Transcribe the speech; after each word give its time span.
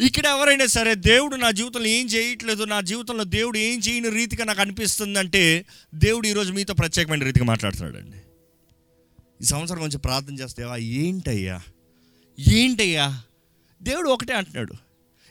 ఇక్కడ 0.00 0.26
ఎవరైనా 0.26 0.66
సరే 0.66 0.94
దేవుడు 0.94 1.36
నా 1.36 1.50
జీవితంలో 1.50 1.86
ఏం 1.86 2.06
చేయట్లేదు 2.06 2.64
నా 2.64 2.80
జీవితంలో 2.80 3.24
దేవుడు 3.24 3.58
ఏం 3.58 3.78
చేయని 3.78 4.08
రీతిగా 4.08 4.44
నాకు 4.44 4.60
అనిపిస్తుందంటే 4.60 5.66
దేవుడు 5.94 6.26
ఈరోజు 6.26 6.52
మీతో 6.52 6.74
ప్రత్యేకమైన 6.74 7.24
రీతిగా 7.24 7.44
మాట్లాడుతున్నాడండి. 7.44 8.16
ఈ 9.42 9.44
సంవత్సరం 9.44 9.78
కొంచెం 9.78 10.00
ప్రార్థన 10.00 10.34
చేస్తేవా 10.34 10.76
ఏంటయ్యా? 10.76 11.60
ఏంటయ్యా? 12.52 13.22
దేవుడు 13.82 14.10
ఒకటే 14.10 14.32
అంటున్నాడు. 14.32 14.74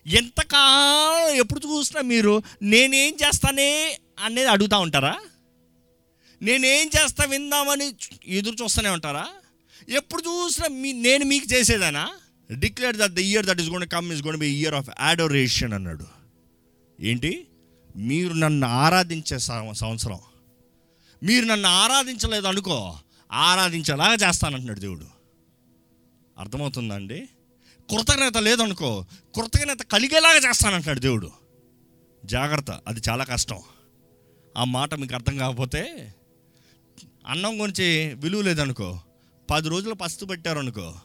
ఎంతకాలం 0.08 1.35
ఎప్పుడు 1.35 1.59
చూసినా 1.59 2.01
మీరు 2.01 2.43
నేనేం 2.62 3.13
చేస్తానే? 3.13 3.99
అనేది 4.19 4.49
అడుగుతూ 4.49 4.79
ఉంటారా? 4.79 5.19
నేనేం 6.41 6.87
చేస్తా 6.87 7.25
విందామని 7.25 7.93
ఎదురు 8.28 8.63
చూస్తూనే 8.63 8.89
ఉంటారా? 8.89 9.28
ఎప్పుడు 9.89 10.21
చూసినా 10.21 10.67
మీ 10.67 10.93
నేను 10.93 11.25
మీకు 11.25 11.53
చేసేదానా? 11.53 12.09
Declare 12.54 12.97
that 12.97 13.12
the 13.12 13.20
year 13.20 13.46
that 13.46 13.62
is 13.62 13.70
gone 13.70 13.88
come 13.88 14.12
is 14.12 14.24
gone 14.24 14.38
be 14.38 14.47
year 14.47 14.74
of 14.74 14.90
adoration 15.02 15.74
అన్నాడు. 15.74 16.05
ఏంటి? 16.99 17.48
మీరు 17.95 18.34
నన్ను 18.34 18.67
ఆరాధించే 18.67 19.39
సంవత్సరం. 19.73 20.20
మీరు 21.23 21.45
నన్ను 21.45 21.70
ఆరాధించలేదు 21.70 22.48
అనుకో 22.48 22.98
ఆరాధించేలాగా 23.31 24.27
చేస్తానంటున్నాడు 24.27 24.80
దేవుడు. 24.80 25.05
అర్థమవుతుందండి 26.38 27.30
కృతజ్ఞత 27.89 28.38
లేదనుకో 28.38 29.05
కృతజ్ఞత 29.36 29.81
కలిగేలాగా 29.81 30.49
చేస్తానంటున్నాడు 30.49 30.99
దేవుడు. 30.99 31.31
జాగ్రత్త 32.25 32.72
అది 32.88 33.02
చాలా 33.09 33.23
కష్టం. 33.23 33.59
ఆ 34.58 34.63
మాట 34.63 34.94
మీకు 34.94 35.16
అర్థం 35.16 35.38
కాకపోతే 35.38 36.13
అన్నం 37.27 37.61
గురించి 37.61 38.13
విలువ 38.13 38.41
లేదనుకో 38.41 38.99
పది 39.52 39.70
రోజులు 39.70 39.94
పస్తు 39.94 40.25
పెట్టారనుకో 40.25 40.95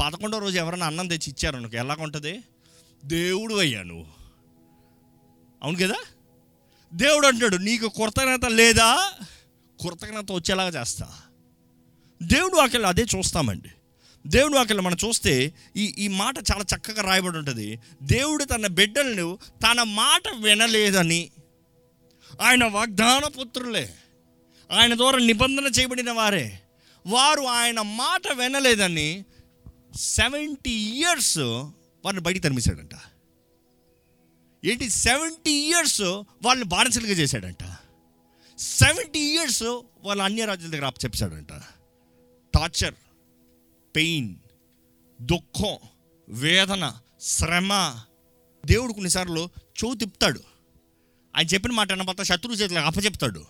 పదకొండో 0.00 0.38
రోజు 0.38 0.58
ఎవరైనా 0.58 0.86
అన్నం 0.86 1.08
తెచ్చి 1.08 1.28
ఇచ్చారనుకో 1.28 1.76
ఎలా 1.76 1.96
ఉంటుంది? 2.00 2.40
దేవుడు 3.04 3.54
అయ్యా 3.54 3.82
నువ్వు. 3.82 4.06
అవును 5.62 5.78
కదా? 5.78 5.94
దేవుడు 6.94 7.26
అంటాడు 7.26 7.56
నీకు 7.56 7.88
కృతజ్ఞత 7.88 8.44
లేదా? 8.44 9.12
కృతజ్ఞత 9.82 10.32
వచ్చేలాగా 10.32 10.80
చేస్తా. 10.80 11.18
దేవుడు 12.22 12.56
వాక్యలో 12.56 12.88
అదే 12.88 13.06
చూస్తామండి. 13.16 13.68
దేవుడు 14.26 14.56
వాక్యలో 14.56 14.82
మనం 14.82 14.96
చూస్తే 15.04 15.54
ఈ 15.76 15.94
ఈ 15.98 16.08
మాట 16.08 16.34
చాలా 16.38 16.64
చక్కగా 16.76 17.02
రాయబడి 17.02 17.38
ఉంటుంది. 17.38 17.78
దేవుడు 18.02 18.44
తన 18.44 18.66
బిడ్డలను 18.66 19.38
తన 19.62 19.82
మాట 19.82 20.22
వినలేదని 20.40 21.30
ఆయన 22.40 22.64
వాగ్దాన 22.64 23.28
పుత్రులే. 23.28 23.94
ఆయన 24.72 24.94
ద్వారా 24.94 25.18
నిబంధన 25.18 25.64
చేయబడిన 25.64 26.12
వారే. 26.12 26.62
వారు 27.06 27.40
ఆయన 27.40 27.80
మాట 27.80 28.32
వినలేదని 28.32 29.24
సెవెంటీ 29.96 30.70
ఇయర్స్ 30.70 31.38
వారిని 32.04 32.20
బయటికి 32.20 32.42
తరిమేశాడంట. 32.42 32.90
ఏంటి 34.64 34.90
సెవెంటీ 34.90 35.50
ఇయర్స్ 35.50 36.00
వాళ్ళని 36.42 36.64
బానిసలుగా 36.64 37.12
చేశాడంట. 37.12 37.64
సెవెంటీ 38.58 39.18
ఇయర్స్ 39.18 39.62
వాళ్ళ 40.04 40.22
అన్య 40.22 40.44
రాజ్యాల 40.44 40.70
దగ్గర 40.70 40.86
చెప్పాడంట 40.86 41.48
టార్చర్ 42.54 42.94
పెయిన్ 43.96 44.34
దుఃఖం 45.20 45.76
వేదన 46.28 46.92
శ్రమ. 47.20 48.00
దేవుడు 48.66 48.92
కొన్నిసార్లు 48.92 49.48
చెవు 49.84 49.94
తిప్పుతాడు. 49.94 50.40
ఆయన 51.36 51.46
చెప్పిన 51.46 51.72
మాట 51.72 51.92
అన్న 51.92 52.22
శత్రువు 52.22 52.54
చేతులకు 52.54 52.86
అప్పచెప్తాడు. 52.86 53.44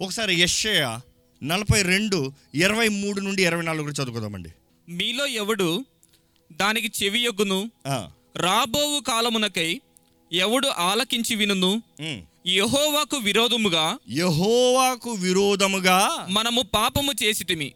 ఒకసారి 0.00 0.40
యశ్షయ 0.40 1.00
నలభై 1.42 1.82
రెండు 1.82 2.32
ఇరవై 2.54 2.88
మూడు 2.88 3.20
నుండి 3.20 3.46
ఇరవై 3.46 3.64
నాలుగు 3.64 3.90
చదువుకుందామండి. 3.90 4.52
మీలో 4.88 5.26
ఎవడు 5.26 5.84
దానికి 6.52 7.04
చెవియొగ్గును 7.04 7.70
ఆ, 7.86 8.08
రాబోవు 8.36 9.00
కాలమునకై 9.00 9.80
ఎవడు 10.32 10.68
ఆలకించి 10.68 11.36
వినును. 11.36 11.82
యెహోవాకు 12.46 13.16
విరోధముగా 13.16 13.98
యెహోవాకు 14.10 15.10
విరోధముగా 15.10 16.26
మనము 16.28 16.62
పాపము 16.62 17.12
చేసిటిమి 17.22 17.72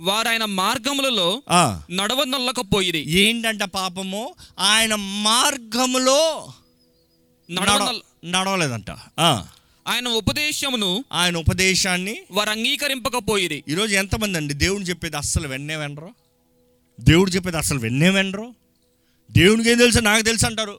వారాయన 0.00 0.44
మార్గములలో 0.44 1.42
నడవనొల్లకపోయిరి. 1.90 3.02
ఏంటంట 3.10 3.62
పాపము? 3.62 4.34
ఆయన 4.58 4.94
మార్గములో 4.94 6.20
నడవలేదంట. 8.24 8.90
ఆయన 9.86 10.08
ఉపదేశమును 10.08 11.04
ఆయన 11.12 11.36
ఉపదేశాన్ని 11.36 12.18
వారు 12.30 12.50
అంగీకరింపకపోయిరి. 12.50 13.64
ఈరోజు 13.68 13.94
ఎంతమంది 13.96 14.38
అండి? 14.38 14.54
దేవుడు 14.54 14.82
చెప్పేది 14.82 15.16
అస్సలు 15.16 15.48
వెన్నే 15.48 15.76
వెనరు 15.76 16.10
దేవుడు 17.00 17.30
చెప్పేది 17.30 17.56
అస్సలు 17.56 17.78
వెన్నే 17.78 18.10
వెనరు. 18.10 18.54
దేవునికి 19.30 19.70
ఏం 19.70 19.78
తెలుసు? 19.78 20.00
నాకు 20.00 20.22
తెలుసు 20.22 20.46
అంటారు. 20.46 20.78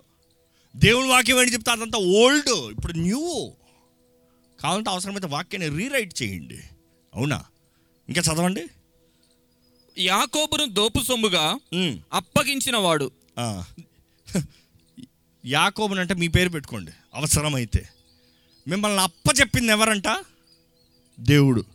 దేవుని 0.75 1.07
వాక్యం 1.07 1.39
ఏంటి 1.39 1.53
చెప్తే 1.53 1.71
అదంతా 1.71 1.99
ఓల్డ్ 1.99 2.71
ఇప్పుడు 2.71 2.93
న్యూ. 2.93 3.51
కావాలంటే 4.59 4.89
అవసరమైతే 4.89 5.27
వాక్యాన్ని 5.27 5.77
రీరైట్ 5.77 6.21
చేయండి. 6.23 6.59
అవునా? 7.15 7.45
ఇంకా 8.09 8.21
చదవండి. 8.21 8.65
యాకోబును 9.97 10.65
దోపు 10.65 11.03
సొమ్ముగా 11.03 11.59
అప్పగించిన 12.13 12.77
వాడు. 12.77 13.11
యాకోబుని 15.45 15.99
అంటే 15.99 16.13
మీ 16.13 16.27
పేరు 16.27 16.49
పెట్టుకోండి. 16.49 16.91
అవసరమైతే. 17.13 17.89
మిమ్మల్ని 18.67 19.01
అప్ప 19.01 19.39
చెప్పింది 19.39 19.71
ఎవరంట? 19.71 20.07
దేవుడు. 21.19 21.65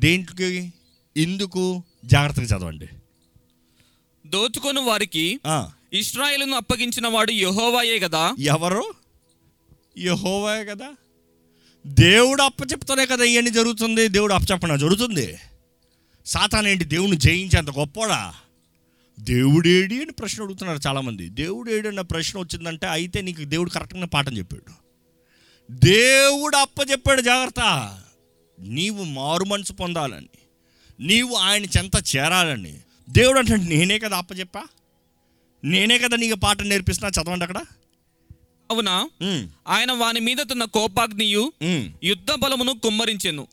దేంట్లోకి? 0.00 0.72
ఎందుకు 1.16 1.82
జాగ్రత్తగా 2.06 2.44
చదవండి. 2.44 2.88
దోచుకొని 4.26 4.80
వారికి 4.80 5.40
ఇస్రాయేలును 5.92 6.56
అప్పగించిన 6.56 7.06
వాడు 7.08 7.30
యెహోవాయే 7.30 7.98
కదా. 7.98 8.36
ఎవరు? 8.38 8.94
యహోవే 9.98 10.64
కదా. 10.64 10.88
దేవుడు 11.86 12.42
అప్పచెప్తూనే 12.42 13.06
కదా 13.06 13.24
ఇవన్నీ 13.24 13.50
జరుగుతుంది. 13.50 14.08
దేవుడు 14.08 14.34
అప్పచెప్పన 14.34 14.76
జరుగుతుంది. 14.76 15.38
సాతాన్ 16.26 16.66
ఏంటి? 16.66 16.84
దేవుని 16.84 17.16
జయించేంత 17.16 17.70
గొప్పోడా? 17.70 18.34
దేవుడేడి 19.20 20.02
అని 20.02 20.12
ప్రశ్న 20.12 20.42
అడుగుతున్నారు 20.42 20.80
చాలామంది. 20.86 21.28
దేవుడేడి 21.28 21.88
అన్న 21.88 22.00
ప్రశ్న 22.00 22.38
వచ్చిందంటే 22.38 22.86
అయితే 22.86 23.22
నీకు 23.22 23.44
దేవుడు 23.44 23.70
కరెక్ట్గా 23.70 24.06
పాఠం 24.06 24.36
చెప్పాడు. 24.36 24.72
దేవుడు 25.70 26.56
అప్పచెప్పాడు 26.56 27.20
జాగ్రత్త. 27.20 27.60
నీవు 28.60 29.04
మారు 29.04 29.44
మనసు 29.44 29.72
పొందాలని. 29.72 30.28
నీవు 31.00 31.34
ఆయన 31.34 31.64
చెంత 31.64 32.16
చేరాలని. 32.16 32.74
దేవుడు 33.08 33.38
అంటే 33.38 33.56
నేనే 33.56 33.98
కదా 33.98 34.16
అప్పచెప్పా 34.16 34.62
నేనే 35.64 35.98
కదా 35.98 36.16
నీకు 36.16 36.36
పాఠం 36.36 36.68
నేర్పిస్తున్నా? 36.68 37.22
చదవండి 37.22 37.44
అక్కడ. 37.44 37.58
అవునా? 38.70 39.08
ఆయన 39.68 39.92
వాని 39.92 40.20
మీద 40.20 40.36
తన 40.52 40.64
కోపాగ్నియు 40.64 41.52
యుద్ధ 42.04 42.32
బలమును 42.32 42.72
కుమ్మరించెను. 42.72 43.46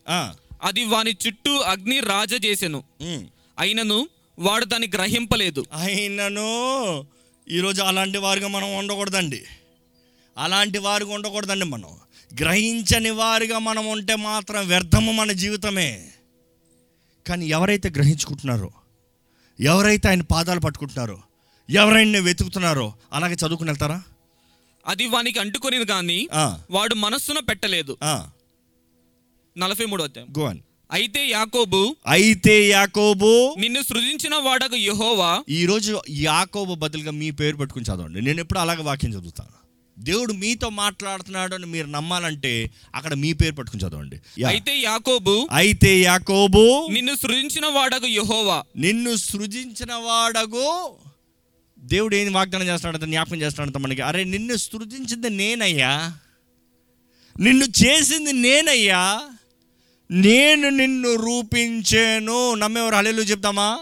అది 0.64 0.84
వాని 0.86 1.12
చుట్టూ 1.28 1.52
అగ్ని 1.52 2.00
రాజ 2.00 2.46
చేసెను. 2.46 2.84
అయినను 3.60 4.08
వాడు 4.40 4.66
దాన్ని 4.66 4.90
గ్రహింపలేదు. 4.96 5.66
అయినను 5.76 7.06
ఈరోజు 7.50 7.82
అలాంటి 7.82 8.18
వారుగా 8.18 8.48
మనం 8.48 8.78
ఉండకూడదండి. 8.78 9.44
అలాంటి 10.38 10.78
వారుగా 10.78 11.14
ఉండకూడదండి 11.14 11.66
మనం. 11.66 11.90
గ్రహించని 12.40 13.10
వారిగా 13.10 13.60
మనం 13.60 13.86
ఉంటే 13.86 14.16
మాత్రం 14.16 14.68
వ్యర్థము 14.68 15.12
మన 15.12 15.32
జీవితమే. 15.32 16.10
కానీ 17.28 17.46
ఎవరైతే 17.48 17.90
గ్రహించుకుంటున్నారో 17.90 18.72
ఎవరైతే 19.60 20.10
ఆయన 20.10 20.22
పాదాలు 20.22 20.60
పట్టుకుంటున్నారో 20.60 21.18
ఎవరైనా 21.70 22.20
వెతుకుతున్నారో 22.20 22.94
అలాగే 23.14 23.34
చదువుకుని 23.34 23.70
వెళ్తారా? 23.70 24.04
అది 24.88 25.06
వానికి 25.08 25.40
అంటుకొనిది 25.40 25.86
కానీ 25.86 26.28
వాడు 26.72 26.96
మనస్సున 26.96 27.40
పెట్టలేదు. 27.40 27.98
నలభై 29.58 29.86
మూడు 29.86 30.04
on. 30.04 30.58
అయితే 30.92 31.28
యాకోబు 31.28 31.96
అయితే 32.08 32.70
యాకోబు 32.70 33.56
నిన్ను 33.58 33.82
సృజించిన 33.82 34.36
వాడకు 34.36 34.76
యెహోవా 34.76 35.44
ఈరోజు 35.50 36.02
యాకోబు 36.10 36.76
బదులుగా 36.76 37.12
మీ 37.12 37.32
పేరు 37.32 37.58
పెట్టుకుని 37.58 37.86
చదవండి. 37.86 38.22
నేను 38.22 38.40
ఎప్పుడు 38.40 38.60
అలాగే 38.60 38.84
వాక్యం 38.84 39.12
చదువుతాను. 39.12 39.63
దేవుడు 40.00 40.34
మీతో 40.34 40.70
మాట్లాడుతున్నాడు 40.70 41.56
అని 41.56 41.66
మీరు 41.66 41.88
నమ్మాలంటే 41.88 42.72
అక్కడ 42.96 43.14
మీ 43.14 43.34
పేరు 43.34 43.56
పట్టుకుని 43.56 43.84
చదవండి. 43.84 44.46
అయితే 44.46 44.80
యాకోబు 44.80 45.48
అయితే 45.52 46.02
యాకోబు 46.02 46.88
నిన్ను 46.92 47.16
సృజించిన 47.16 47.66
వాడకు 47.66 48.08
యెహోవా. 48.08 48.64
నిన్ను 48.78 49.16
సృజించిన 49.16 49.94
వాడగు 49.94 50.96
దేవుడు 51.80 52.16
ఏం 52.16 52.34
వాగ్దానం 52.34 52.68
చేస్తున్నాడంత 52.68 53.10
జ్ఞాపకం 53.10 53.42
చేస్తున్నాడంత 53.42 53.78
మనకి. 53.78 54.02
అరే 54.02 54.24
నిన్ను 54.24 54.56
సృజించింది 54.56 55.30
నేనయ్యా. 55.30 56.14
నిన్ను 57.40 57.66
చేసింది 57.66 58.34
నేనయ్యా. 58.34 59.22
నేను 60.12 60.70
నిన్ను 60.70 61.16
రూపించాను. 61.16 62.54
నమ్మేవారు 62.56 62.96
హలేలు 62.96 63.22
చెప్తామా? 63.22 63.80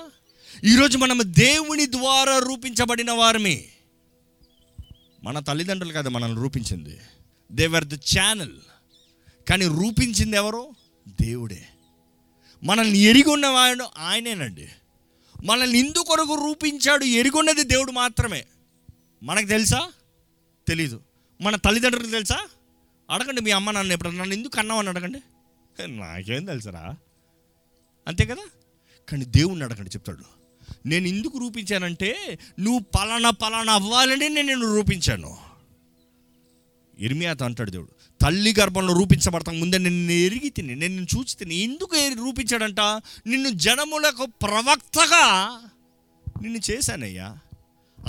ఈరోజు 0.63 0.97
మనం 0.97 1.19
దేవుని 1.25 1.85
ద్వారా 1.85 2.39
రూపించబడిన 2.39 3.11
వారమే. 3.11 3.65
మన 5.23 5.39
తల్లిదండ్రులు 5.39 5.93
కదా 5.93 6.09
మనల్ని 6.09 6.41
రూపించింది. 6.41 6.99
దేవర్ 7.51 7.85
ద 7.85 7.93
ఛానల్ 7.93 8.57
కానీ 9.49 9.67
రూపించింది 9.67 10.37
ఎవరు? 10.37 10.71
దేవుడే. 11.21 11.67
మనల్ని 12.63 12.97
ఎరిగొన్న 12.97 13.47
వాడు 13.47 13.85
ఆయనేనండి. 13.97 14.69
మనల్ని 15.43 15.79
ఇందుకొరకు 15.79 16.33
రూపించాడు 16.47 17.03
ఎరిగొన్నది 17.03 17.63
దేవుడు 17.63 17.91
మాత్రమే. 17.91 18.45
మనకు 19.23 19.45
తెలుసా? 19.45 19.91
తెలీదు. 20.67 21.01
మన 21.41 21.55
తల్లిదండ్రులకు 21.55 22.09
తెలుసా? 22.09 22.47
అడగండి 23.09 23.41
మీ 23.41 23.51
అమ్మ 23.51 23.71
నాన్న 23.71 23.91
ఎప్పుడు 23.91 24.09
నన్ను 24.09 24.33
ఎందుకు 24.33 24.59
అన్నావు 24.59 24.79
అని 24.79 24.89
అడగండి. 24.89 25.21
నాకేం 25.87 26.45
తెలుసరా. 26.45 26.95
అంతే 28.07 28.25
కదా? 28.25 28.43
కానీ 29.09 29.25
దేవుణ్ణి 29.25 29.65
అడగండి 29.65 29.89
చెప్తాడు. 29.89 30.40
నేను 30.85 31.07
ఎందుకు 31.07 31.37
రూపించానంటే 31.37 32.39
నువ్వు 32.59 32.79
పలానా 32.79 33.29
పలానా 33.29 33.73
అవ్వాలని 33.73 34.29
నేను 34.29 34.47
నిన్ను 34.47 34.75
రూపించాను. 34.75 35.37
ఇర్మియాతో 36.99 37.45
అంటాడు 37.45 37.71
దేవుడు 37.71 37.89
తల్లి 38.21 38.55
గర్భంలో 38.59 38.93
రూపించబడతాం 38.93 39.59
ముందే 39.59 39.77
నిన్ను 39.77 40.11
ఎరిగి 40.11 40.49
తిని 40.49 40.75
నేను 40.75 40.95
నిన్ను 40.95 41.17
చూసి 41.17 41.37
తిని 41.37 41.55
ఎందుకు 41.55 41.95
రూపించాడంట? 41.95 42.79
నిన్ను 43.27 43.49
జనములకు 43.49 44.25
ప్రవక్తగా 44.25 45.25
నిన్ను 46.41 46.59
చేశానయ్యా. 46.71 47.37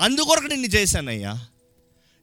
అందుకొరకు 0.03 0.45
నిన్ను 0.45 0.67
చేశానయ్యా. 0.67 1.47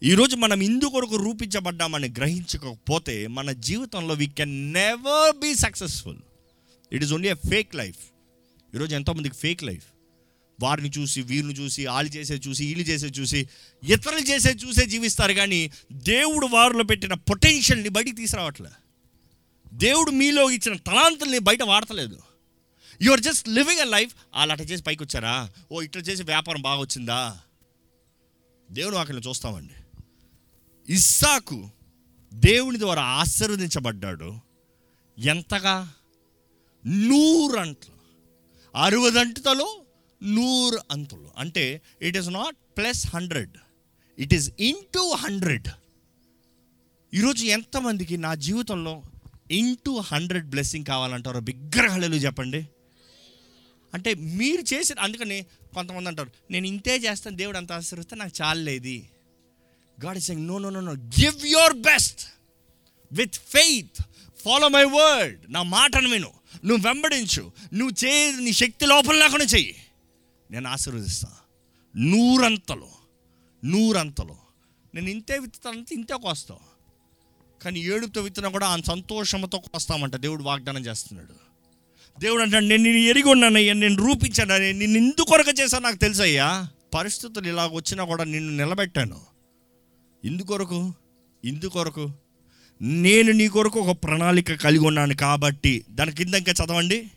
ఈరోజు 0.03 0.35
మనం 0.35 0.61
ఇందుకొరకు 0.61 1.15
రూపించబడ్డామని 1.15 2.09
గ్రహించకపోతే 2.09 3.27
మన 3.27 3.51
జీవితంలో 3.51 4.13
we 4.13 4.25
can 4.25 4.73
never 4.73 5.37
be 5.37 5.55
successful 5.55 6.17
it 6.93 7.03
is 7.03 7.13
only 7.13 7.29
a 7.29 7.33
fake 7.33 7.75
life 7.75 7.97
ఈరోజు 8.75 8.95
ఎంతోమందికి 8.95 9.35
ఫేక్ 9.35 9.63
లైఫ్ 9.63 9.83
వారిని 10.59 10.91
చూసి 10.97 11.21
వీరిని 11.21 11.53
చూసి 11.53 11.85
వాళ్ళు 11.85 12.11
చేసే 12.11 12.35
చూసి 12.35 12.65
వీళ్ళు 12.65 12.83
చేసే 12.83 13.07
చూసి 13.07 13.47
ఇతరులు 13.83 14.19
చేసే 14.19 14.49
చూసే 14.49 14.85
జీవిస్తారు 14.85 15.33
కానీ 15.33 15.71
దేవుడు 15.91 16.47
వారిలో 16.47 16.83
పెట్టిన 16.83 17.13
పొటెన్షియల్ని 17.13 17.89
బయటికి 17.89 18.15
తీసుకురావట్లే. 18.15 18.69
దేవుడు 19.73 20.11
మీలో 20.11 20.51
ఇచ్చిన 20.51 20.75
తలాంతుల్ని 20.75 21.39
బయట 21.39 21.63
వాడతలేదు. 21.63 22.19
You 23.01 23.11
are 23.11 23.19
just 23.19 23.49
living 23.49 23.79
a 23.79 23.83
life 23.83 24.15
వాళ్ళు 24.35 24.51
అట్లా 24.51 24.67
చేసి 24.67 24.83
పైకి 24.83 25.03
వచ్చారా? 25.03 25.49
ఓ 25.71 25.81
ఇట్లా 25.81 26.01
చేసి 26.01 26.23
వ్యాపారం 26.23 26.61
బాగా 26.61 26.81
వచ్చిందా? 26.81 27.39
దేవుడు 28.71 28.95
వాటిని 28.95 29.19
చూస్తామండి. 29.19 29.73
ఇస్సాకు 30.93 31.69
దేవుని 32.33 32.79
ద్వారా 32.79 33.01
ఆశీర్వదించబడ్డాడు. 33.01 34.39
ఎంతగా? 35.19 35.93
నూరంట్లు. 36.85 37.99
అరవదంటుతలో 38.77 39.81
నూరు 40.23 40.79
అంతులు. 40.91 41.31
అంటే 41.37 41.81
it 42.01 42.17
is 42.17 42.29
not 42.29 42.55
plus 42.77 43.15
hundred 43.15 43.51
it 44.19 44.33
is 44.33 44.51
into 44.59 45.11
hundred 45.11 45.67
ఈరోజు 47.13 47.45
ఎంతమందికి 47.45 48.17
నా 48.17 48.35
జీవితంలో 48.35 49.03
ఇంటూ 49.51 49.99
హండ్రెడ్ 49.99 50.45
బ్లెస్సింగ్ 50.45 50.85
కావాలంటారో 50.85 51.39
బిగ్గరహళలు 51.39 52.15
చెప్పండి. 52.15 52.67
అంటే 53.93 54.13
మీరు 54.13 54.73
చేసిన 54.73 54.95
అందుకని 54.99 55.45
కొంతమంది 55.73 56.09
అంటారు 56.09 56.31
నేను 56.51 56.67
ఇంతే 56.67 56.97
చేస్తాను 56.97 57.37
దేవుడు 57.37 57.57
అంత 57.57 57.71
ఆశీర్వస్తే 57.71 58.15
నాకు 58.15 58.43
చాలేది 58.43 59.09
God 60.05 60.17
is 60.17 60.31
no 60.31 60.57
no 60.57 60.69
no 60.69 60.79
no 60.79 60.91
give 60.91 61.47
your 61.47 61.73
best 61.73 62.21
with 63.11 63.35
faith 63.35 64.03
follow 64.37 64.67
my 64.67 64.83
word 64.83 65.53
నా 65.53 65.63
మాటను 65.63 66.09
విను. 66.09 66.31
నువ్వు 66.65 66.87
వెంబడించు. 66.87 67.51
నువ్వు 67.73 68.05
చే 68.05 68.35
నీ 68.39 68.53
శక్తి 68.53 68.85
లోపల 68.85 69.15
లేకుండా 69.15 69.45
చెయ్యి. 69.45 69.75
నేను 70.51 70.69
ఆశీర్వదిస్తా. 70.69 71.27
నూరంతలో 71.97 72.87
నూరంతలో. 73.65 74.37
నేను 74.95 75.09
ఇంతే 75.09 75.39
విత్తుతానంటే 75.39 75.95
ఇంతే 75.95 76.15
కోస్తావు. 76.21 76.59
కానీ 77.63 77.79
ఏడుపుతో 77.79 78.21
విత్తనం 78.21 78.51
కూడా 78.51 78.67
ఆ 78.67 78.77
సంతోషంతో 78.77 79.59
కోస్తామంట. 79.59 80.15
దేవుడు 80.15 80.43
వాగ్దానం 80.43 80.85
చేస్తున్నాడు. 80.85 81.49
దేవుడు 82.19 82.41
అంటాడు 82.41 82.65
నేను 82.65 82.83
నేను 82.83 82.97
ఎరిగి 82.97 83.29
ఉన్నానయ్యా 83.29 83.73
నేను 83.73 83.95
రూపించాను 83.95 84.57
నిన్ను 84.57 84.97
ఎందుకొరక 84.97 85.59
చేశాను 85.59 85.83
నాకు 85.83 85.95
తెలుసయ్యా. 85.95 86.67
పరిస్థితులు 86.93 87.47
ఇలాగ 87.47 87.69
వచ్చినా 87.73 88.03
కూడా 88.03 88.23
నిన్ను 88.23 88.63
నిలబెట్టాను. 88.63 89.21
ఇందుకొరకు 90.25 90.93
ఇందుకొరకు 91.45 92.11
నేను 92.81 93.31
నీ 93.31 93.47
కొరకు 93.47 93.79
ఒక 93.79 94.03
ప్రణాళిక 94.03 94.53
కలిగి 94.53 94.85
ఉన్నాను 94.85 95.15
కాబట్టి 95.15 95.85
దాని 95.89 96.11
కింద 96.11 96.33
ఇంకా 96.33 96.51
చదవండి. 96.51 97.11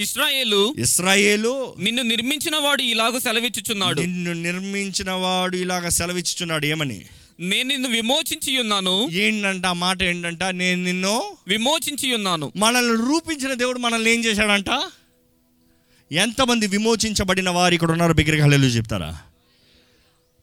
ఇస్రాయేలు 0.00 0.74
ఇస్రాయేలు 0.78 1.74
నిన్ను 1.78 2.02
నిర్మించిన 2.02 2.56
వాడు 2.56 2.82
ఇలాగ 2.82 3.18
సెలవిచ్చుచున్నాడు. 3.18 4.00
నిన్ను 4.00 4.32
నిర్మించిన 4.32 5.10
వాడు 5.10 5.56
ఇలాగ 5.56 5.88
సెలవిచ్చుచున్నాడు. 5.88 6.66
ఏమని? 6.66 7.06
నేను 7.40 7.68
నిన్ను 7.68 7.88
విమోచించి 7.88 8.60
ఉన్నాను. 8.60 9.08
ఏంటంట 9.12 9.66
ఆ 9.66 9.72
మాట 9.72 10.02
ఏంటంట 10.02 10.42
నేను 10.42 10.84
నిన్ను 10.84 11.36
విమోచించి 11.48 12.14
ఉన్నాను. 12.14 12.52
మనల్ని 12.56 12.96
రూపించిన 12.96 13.54
దేవుడు 13.54 13.78
మనల్ని 13.78 14.10
ఏం 14.10 14.24
చేశాడంట? 14.24 14.66
ఎంతమంది 16.12 16.66
విమోచించబడిన 16.66 17.50
వారు 17.50 17.74
ఇక్కడ 17.74 17.90
ఉన్నారు 17.90 18.12
బిగ్గరగా 18.12 18.46
చెప్తారా? 18.46 19.18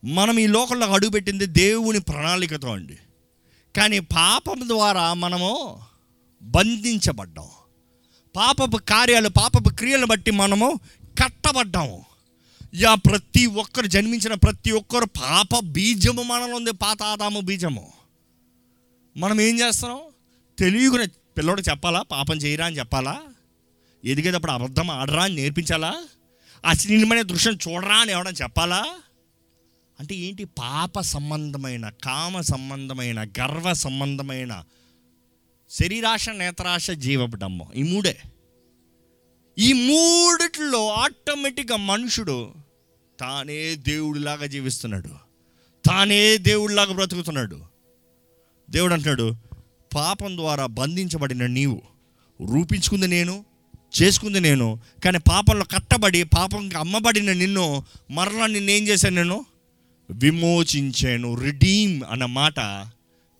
మనం 0.05 0.39
ఈ 0.39 0.47
లోకంలో 0.47 0.87
అడుగుపెట్టింది 0.87 1.45
దేవుని 1.45 1.99
ప్రణాళికతో 1.99 2.67
అండి. 2.67 2.97
కానీ 3.77 3.99
పాపం 3.99 4.61
ద్వారా 4.67 5.13
మనము 5.13 5.79
బంధించబడ్డాం. 6.41 7.45
పాపపు 8.37 8.77
కార్యాలు 8.77 9.29
పాపపు 9.29 9.69
క్రియలను 9.69 10.07
బట్టి 10.07 10.31
మనము 10.31 10.79
కట్టబడ్డాము. 11.23 12.05
యా 12.75 12.95
ప్రతి 12.95 13.45
ఒక్కరు 13.45 13.85
జన్మించిన 13.85 14.33
ప్రతి 14.33 14.71
ఒక్కరు 14.71 15.05
పాప 15.05 15.59
బీజము 15.59 16.23
మనలో 16.23 16.55
ఉంది 16.55 16.71
పాత 16.71 17.03
ఆదాము 17.03 17.39
బీజము. 17.39 17.93
మనం 19.17 19.41
ఏం 19.41 19.59
చేస్తున్నాం? 19.59 19.99
తెలియకునే 20.59 21.05
పిల్లోడు 21.05 21.61
చెప్పాలా? 21.61 22.01
పాపం 22.01 22.35
చేయరా 22.35 22.65
అని 22.65 22.79
చెప్పాలా? 22.79 23.21
ఎదిగేటప్పుడు 24.05 24.51
అబద్ధం 24.51 24.91
ఆడరా 24.91 25.23
అని 25.23 25.35
నేర్పించాలా? 25.35 25.95
అశ్లీలమైన 26.65 27.21
దృశ్యం 27.21 27.53
చూడరా 27.53 27.95
అని 27.95 28.11
ఎవడని 28.11 28.35
చెప్పాలా? 28.43 28.85
అంటే 29.99 30.15
ఏంటి? 30.15 30.43
పాప 30.43 30.99
సంబంధమైన 30.99 31.89
కామ 32.03 32.41
సంబంధమైన 32.41 33.23
గర్వ 33.23 33.73
సంబంధమైన 33.73 34.63
శరీరాశ 35.69 36.29
నేత్రాశ 36.29 36.91
జీవపడమ్మ 36.91 37.61
ఈ 37.75 37.83
మూడే. 37.83 38.17
ఈ 39.57 39.73
మూడిట్లో 39.73 40.93
ఆటోమేటిక్గా 40.93 41.77
మనుషుడు 41.77 42.53
తానే 43.19 43.75
దేవుడిలాగా 43.75 44.45
జీవిస్తున్నాడు. 44.45 45.09
తానే 45.85 46.37
దేవుడిలాగా 46.37 46.93
బ్రతుకుతున్నాడు. 46.93 47.61
దేవుడు 48.69 48.93
అంటున్నాడు 48.93 49.35
పాపం 49.95 50.37
ద్వారా 50.37 50.65
బంధించబడిన 50.65 51.45
నీవు 51.45 51.81
రూపించుకుంది 52.53 53.07
నేను 53.07 53.45
చేసుకుంది 54.01 54.39
నేను 54.39 54.79
కానీ 55.05 55.17
పాపంలో 55.17 55.63
కట్టబడి 55.63 56.23
పాపంకి 56.23 56.77
అమ్మబడిన 56.77 57.33
నిన్ను 57.33 57.83
మరలా 58.11 58.47
నిన్నేం 58.47 58.87
చేశాను 58.87 59.15
నేను? 59.15 59.45
విమోచించాను 60.11 61.33
రిడీమ్ 61.33 62.01
అన్న 62.09 62.25
మాట 62.25 62.59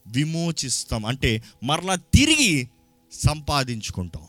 విమోచిస్తాం. 0.08 1.06
అంటే 1.06 1.44
మరలా 1.64 1.96
తిరిగి 1.96 2.70
సంపాదించుకుంటాం. 3.12 4.24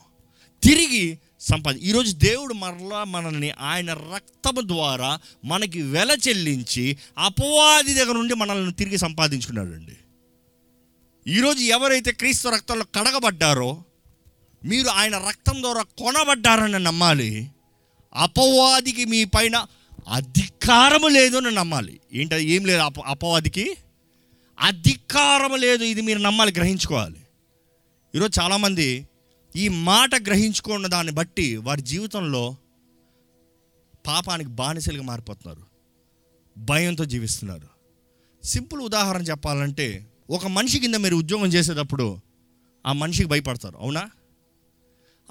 తిరిగి 0.63 1.19
సంపాది 1.39 1.79
ఈరోజు 1.79 2.11
దేవుడు 2.11 2.53
మరలా 2.53 3.03
మనల్ని 3.03 3.51
ఆయన 3.51 3.93
రక్తము 3.93 4.61
ద్వారా 4.61 5.19
మనకి 5.45 5.81
వెల 5.81 6.17
చెల్లించి 6.27 6.97
అపవాది 7.17 7.93
దగ్గర 7.93 8.13
నుండి 8.13 8.33
మనల్ని 8.33 8.73
తిరిగి 8.73 8.97
సంపాదించుకున్నాడండి. 8.97 9.91
ఈరోజు 11.31 11.59
ఎవరైతే 11.59 12.11
క్రీస్తు 12.11 12.49
రక్తంలో 12.49 12.85
కడగబడ్డారో 12.95 13.83
మీరు 14.65 14.87
ఆయన 14.87 15.17
రక్తం 15.17 15.61
ద్వారా 15.61 15.81
కొనబడ్డారని 15.81 16.83
నమ్మాలి. 16.83 17.49
అపవాదికి 18.15 19.05
మీ 19.05 19.23
పైన 19.23 19.65
అధికారము 20.07 21.07
లేదు 21.07 21.37
అని 21.37 21.51
నమ్మాలి. 21.51 21.99
ఏంటది? 22.13 22.45
ఏం 22.45 22.65
లేదు 22.65 22.79
అప 22.79 22.99
అపవాదికి 22.99 23.75
అధికారం 24.59 25.59
లేదు. 25.59 25.83
ఇది 25.83 26.01
మీరు 26.01 26.19
నమ్మాలి 26.19 26.51
గ్రహించుకోవాలి. 26.51 27.19
ఈరోజు 28.15 28.41
చాలామంది 28.41 29.07
ఈ 29.55 29.67
మాట 29.67 30.09
గ్రహించుకున్న 30.15 30.87
దాన్ని 30.87 31.13
బట్టి 31.13 31.57
వారి 31.57 31.81
జీవితంలో 31.81 32.55
పాపానికి 34.07 34.49
బానిసలుగా 34.49 35.03
మారిపోతున్నారు. 35.03 35.63
భయంతో 36.57 37.05
జీవిస్తున్నారు. 37.05 37.67
సింపుల్ 38.43 38.81
ఉదాహరణ 38.81 39.21
చెప్పాలంటే 39.21 40.07
ఒక 40.29 40.47
మనిషి 40.47 40.79
కింద 40.79 40.95
మీరు 40.95 41.15
ఉద్యోగం 41.15 41.47
చేసేటప్పుడు 41.47 42.19
ఆ 42.85 42.93
మనిషికి 42.93 43.29
భయపడతారు 43.29 43.77
అవునా? 43.77 44.09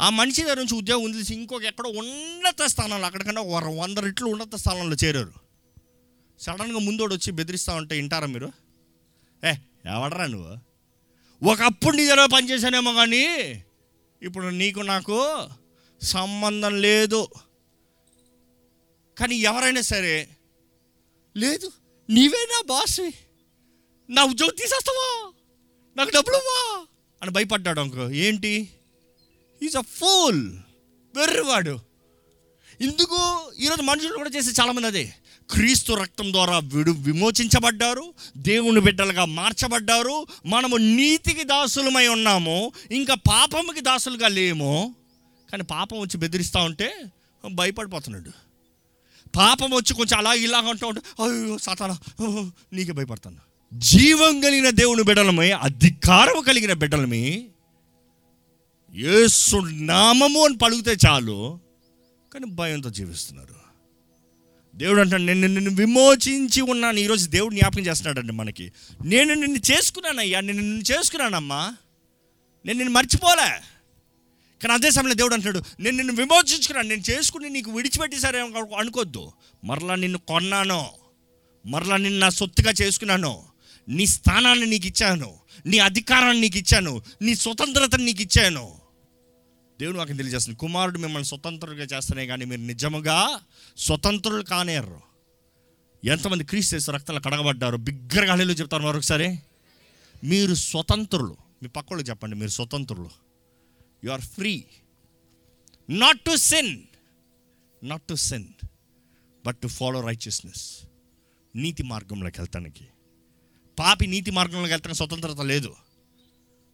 ఆ 0.00 0.10
మనిషి 0.10 0.42
దగ్గర 0.42 0.56
నుంచి 0.56 0.74
ఉద్యోగం 0.74 1.04
వదిలేసి 1.04 1.34
ఇంకొక 1.34 1.62
ఎక్కడో 1.62 1.90
ఉన్నత 1.90 2.62
స్థానంలో 2.66 3.06
అక్కడికన్నా 3.06 3.42
వంద 3.82 3.98
రెట్లు 3.98 4.26
ఉన్నత 4.26 4.56
స్థానంలో 4.56 4.96
చేరారు. 5.04 5.32
సడన్గా 6.38 6.78
ముందోడు 6.78 7.14
వచ్చి 7.14 7.32
బెదిరిస్తా 7.32 7.74
ఉంటే 7.74 7.96
వింటారా 7.96 8.26
మీరు? 8.26 8.52
ఏ 9.44 9.52
ఎవడరా 9.86 10.26
నువ్వు? 10.26 10.54
ఒకప్పుడు 11.42 11.96
నీ 11.96 12.06
దగ్గర 12.06 12.26
పనిచేశానేమో 12.26 12.92
కానీ 12.92 13.24
ఇప్పుడు 14.22 14.46
నీకు 14.46 14.80
నాకు 14.80 15.48
సంబంధం 16.02 16.80
లేదు. 16.80 17.28
కానీ 19.18 19.36
ఎవరైనా 19.36 19.80
సరే 19.80 20.28
లేదు 21.36 21.72
నీవే 22.10 22.48
నా 22.50 22.62
బాస్వి. 22.66 23.14
నా 24.10 24.24
ఉద్యోగం 24.24 24.54
తీసేస్తావా? 24.54 25.32
నాకు 25.96 26.10
డబ్బులు 26.10 26.38
అని 27.22 27.30
భయపడ్డాడు 27.30 27.80
అనుకో 27.80 28.10
ఏంటి? 28.10 28.68
ఈజ్ 29.62 29.76
అ 29.76 29.80
ఫూల్ 29.80 30.56
వెర్రివాడు. 31.16 31.80
ఎందుకు 32.80 33.50
ఈరోజు 33.58 33.82
మనుషులు 33.82 34.16
కూడా 34.16 34.30
చేసే 34.30 34.62
చాలామంది 34.62 34.86
అదే. 34.86 35.14
క్రీస్తు 35.50 35.92
రక్తం 35.92 36.32
ద్వారా 36.32 36.58
విడు 36.58 36.90
విమోచించబడ్డారు 36.90 38.14
దేవుని 38.36 38.80
బిడ్డలుగా 38.80 39.24
మార్చబడ్డారు 39.24 40.26
మనము 40.46 40.76
నీతికి 40.76 41.44
దాసులమై 41.44 42.06
ఉన్నాము 42.06 42.72
ఇంకా 42.90 43.14
పాపముకి 43.14 43.80
దాసులుగా 43.80 44.28
లేము. 44.28 44.94
కానీ 45.50 45.62
పాపం 45.62 45.98
వచ్చి 46.00 46.16
బెదిరిస్తూ 46.18 46.60
ఉంటే 46.60 46.90
భయపడిపోతున్నాడు. 47.54 48.30
పాపం 49.36 49.70
వచ్చి 49.74 49.94
కొంచెం 49.94 50.18
అలా 50.18 50.34
ఇలాగ 50.34 50.68
అంటూ 50.68 50.86
ఉంటే 50.88 51.00
అయ్యో 51.22 51.58
సాతానా 51.58 51.98
నీకే 52.72 52.92
భయపడతాను. 52.92 53.36
జీవం 53.74 54.40
కలిగిన 54.40 54.70
దేవుని 54.70 55.02
బిడ్డలమై 55.02 55.50
అధికారం 55.50 56.42
కలిగిన 56.42 56.72
బిడ్డలమే 56.72 57.44
ఏసు 58.94 59.56
నామము 59.90 60.44
అని 60.44 60.56
పలుకుతే 60.58 60.96
చాలు 61.06 61.58
కానీ 62.34 62.46
భయంతో 62.46 62.90
జీవిస్తున్నారు. 62.90 63.57
దేవుడు 64.78 65.00
అంటాడు 65.00 65.22
నేను 65.22 65.46
నిన్ను 65.46 65.70
విమోచించి 65.70 66.62
ఉన్నాను. 66.62 66.98
ఈరోజు 66.98 67.26
దేవుడు 67.26 67.54
జ్ఞాపకం 67.54 67.82
చేస్తున్నాడండి 67.82 68.32
మనకి. 68.32 68.72
నేను 69.04 69.34
నిన్ను 69.34 69.58
చేసుకున్నానయ్యా 69.58 70.40
నేను 70.40 70.58
నిన్ను 70.58 70.82
చేసుకున్నానమ్మా. 70.92 71.74
నేను 72.66 72.78
నిన్ను 72.78 72.94
మర్చిపోలే. 72.94 73.50
కానీ 74.62 74.74
అదే 74.74 74.90
సమయంలో 74.90 75.14
దేవుడు 75.14 75.34
అంటాడు 75.34 75.62
నేను 75.80 75.96
నిన్ను 75.96 76.14
విమోచించుకున్నాను. 76.14 76.88
నేను 76.88 77.02
చేసుకుని 77.10 77.50
నీకు 77.50 77.70
విడిచిపెట్టేసరే 77.70 78.40
అనుకోవద్దు 78.78 79.32
మరలా 79.64 79.94
నిన్ను 79.94 80.18
కొన్నాను. 80.18 80.86
మరలా 81.66 81.96
నిన్ను 81.96 82.18
నా 82.18 82.28
సొత్తుగా 82.28 82.70
చేసుకున్నాను. 82.70 83.42
నీ 83.88 84.06
స్థానాన్ని 84.06 84.66
నీకు 84.66 84.86
ఇచ్చాను. 84.86 85.34
నీ 85.66 85.78
అధికారాన్ని 85.78 86.40
నీకు 86.40 86.58
ఇచ్చాను. 86.58 87.02
నీ 87.22 87.34
స్వతంత్రతను 87.34 88.04
నీకు 88.04 88.22
ఇచ్చాను. 88.22 88.77
దేవుడు 89.80 89.98
నాకు 89.98 90.08
తెలియజేస్తుంది. 90.08 90.58
కుమారుడు 90.58 90.98
మిమ్మల్ని 90.98 91.26
స్వతంత్రులుగా 91.26 91.84
చేస్తానే 91.84 92.26
కానీ 92.26 92.44
మీరు 92.44 92.60
నిజముగా 92.60 93.40
స్వతంత్రులు 93.76 94.42
కానేరు. 94.42 95.00
ఎంతమంది 96.04 96.44
క్రీస్తు 96.44 96.90
రక్తంలో 96.90 97.20
కడగబడ్డారు? 97.20 97.76
బిగ్గరగా 97.76 98.32
హళీలు 98.32 98.52
చెప్తారు 98.52 98.82
మరొకసారి. 98.82 99.38
మీరు 100.24 100.54
స్వతంత్రులు. 100.54 101.36
మీ 101.62 101.68
పక్కలకు 101.68 102.08
చెప్పండి 102.08 102.36
మీరు 102.36 102.50
స్వతంత్రులు. 102.50 103.10
You 104.04 104.10
are 104.10 104.20
free 104.20 104.64
not 105.90 106.20
to 106.20 106.36
sin 106.36 106.82
not 107.84 108.02
to 108.02 108.14
sin 108.14 108.44
but 109.46 109.58
to 109.58 109.68
follow 109.68 110.00
righteousness 110.00 110.78
నీతి 111.56 111.82
మార్గంలోకి 111.82 112.40
వెళ్తానికి. 112.40 112.88
పాపి 113.78 114.06
నీతి 114.06 114.30
మార్గంలోకి 114.30 114.72
వెళ్తానికి 114.72 114.96
స్వతంత్రత 114.96 115.40
లేదు. 115.40 115.74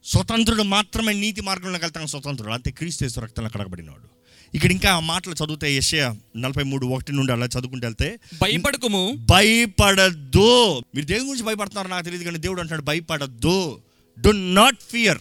స్వతంత్రుడు 0.05 0.63
మాత్రమే 0.63 1.13
నీతి 1.13 1.41
మార్గంలోకి 1.41 1.85
వెళ్తానికి 1.85 2.11
స్వతంత్రుడు. 2.11 2.53
అంతే 2.53 2.71
క్రీస్తు 2.71 3.03
యేసు 3.03 3.19
రక్తంలో 3.19 3.49
కడగబడినాడు 3.49 4.15
ఇక్కడ 4.57 4.71
ఇంకా 4.71 4.91
ఆ 4.93 4.99
మాటలు 4.99 5.33
చదివితే 5.33 5.73
యెషయా 5.73 6.15
నలభై 6.37 6.63
మూడు 6.63 6.85
ఒకటి 6.85 7.11
నుండి 7.11 7.31
అలా 7.31 7.45
చదువుకుంటూ 7.45 7.87
వెళ్తే 7.87 8.19
భయపడకుము. 8.41 9.13
భయపడద్దు 9.29 10.79
మీరు 10.95 11.05
దేని 11.05 11.25
గురించి 11.25 11.43
భయపడుతున్నారు 11.43 11.87
నాకు 11.87 12.03
తెలియదు 12.03 12.23
కానీ 12.25 12.37
దేవుడు 12.37 12.61
అంటాడు 12.61 12.81
భయపడద్దు 12.81 13.81
డు 14.19 14.31
నాట్ 14.31 14.77
ఫియర్ 14.91 15.17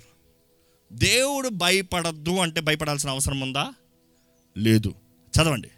దేవుడు 0.93 1.49
భయపడద్దు 1.49 2.31
అంటే 2.31 2.61
భయపడాల్సిన 2.61 3.11
అవసరం 3.11 3.41
ఉందా? 3.41 3.73
లేదు. 4.59 4.95
చదవండి. 5.39 5.69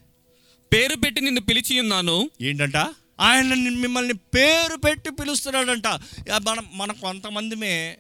పేరు 0.73 0.97
పెట్టి 0.97 1.21
నిన్ను 1.21 1.41
పిలిచి 1.41 1.81
ఉన్నాను. 1.81 2.31
ఏంటంట? 2.41 2.77
ఆయన 3.21 3.55
మిమ్మల్ని 3.55 4.15
పేరు 4.15 4.77
పెట్టి 4.77 5.11
పిలుస్తున్నాడంట. 5.11 5.87
మనం 6.43 6.65
మన 6.75 6.93
కొంతమందిమే 6.93 7.99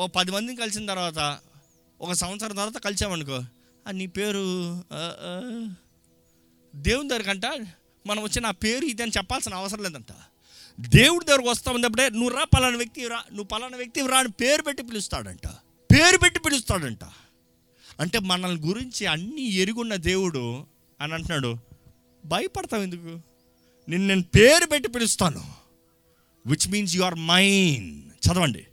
ఓ 0.00 0.06
పది 0.06 0.30
మందిని 0.30 0.56
కలిసిన 0.56 0.86
తర్వాత 0.86 1.38
ఒక 2.00 2.12
సంవత్సరం 2.12 2.54
తర్వాత 2.56 2.78
కలిసామనుకో 2.84 3.38
నీ 3.90 4.06
పేరు 4.06 4.44
దేవుని 6.74 7.08
దగ్గరకంట 7.08 7.46
మనం 8.06 8.22
వచ్చి 8.22 8.40
నా 8.40 8.50
పేరు 8.50 8.84
ఇది 8.84 9.02
అని 9.02 9.12
చెప్పాల్సిన 9.16 9.54
అవసరం 9.54 9.82
లేదంట. 9.82 10.12
దేవుడి 10.80 11.24
దగ్గరకు 11.24 11.48
వస్తా 11.48 11.72
ఉన్నప్పుడే 11.72 12.06
నువ్వు 12.10 12.28
రా 12.28 12.44
పలానా 12.44 12.76
వ్యక్తి 12.76 13.08
రా 13.08 13.16
నువ్వు 13.16 13.48
పలానా 13.52 13.76
వ్యక్తి 13.76 14.06
రా 14.06 14.18
అని 14.18 14.32
పేరు 14.42 14.62
పెట్టి 14.62 14.82
పిలుస్తాడంట. 14.82 15.46
పేరు 15.90 16.18
పెట్టి 16.18 16.40
పిలుస్తాడంట. 16.40 17.04
అంటే 18.00 18.18
మనల్ని 18.18 18.60
గురించి 18.68 19.06
అన్నీ 19.06 19.46
ఎరుగున్న 19.62 19.94
దేవుడు 20.10 20.44
అని 21.00 21.14
అంటున్నాడు 21.14 21.52
భయపడతావు 22.24 22.82
ఎందుకు? 22.82 23.12
నిన్ను 23.88 24.06
నేను 24.08 24.22
పేరు 24.22 24.66
పెట్టి 24.66 24.88
పిలుస్తాను 24.88 25.44
which 26.46 26.68
means 26.68 26.96
you 26.96 27.02
are 27.02 27.18
mine 27.32 27.88
చదవండి. 28.26 28.66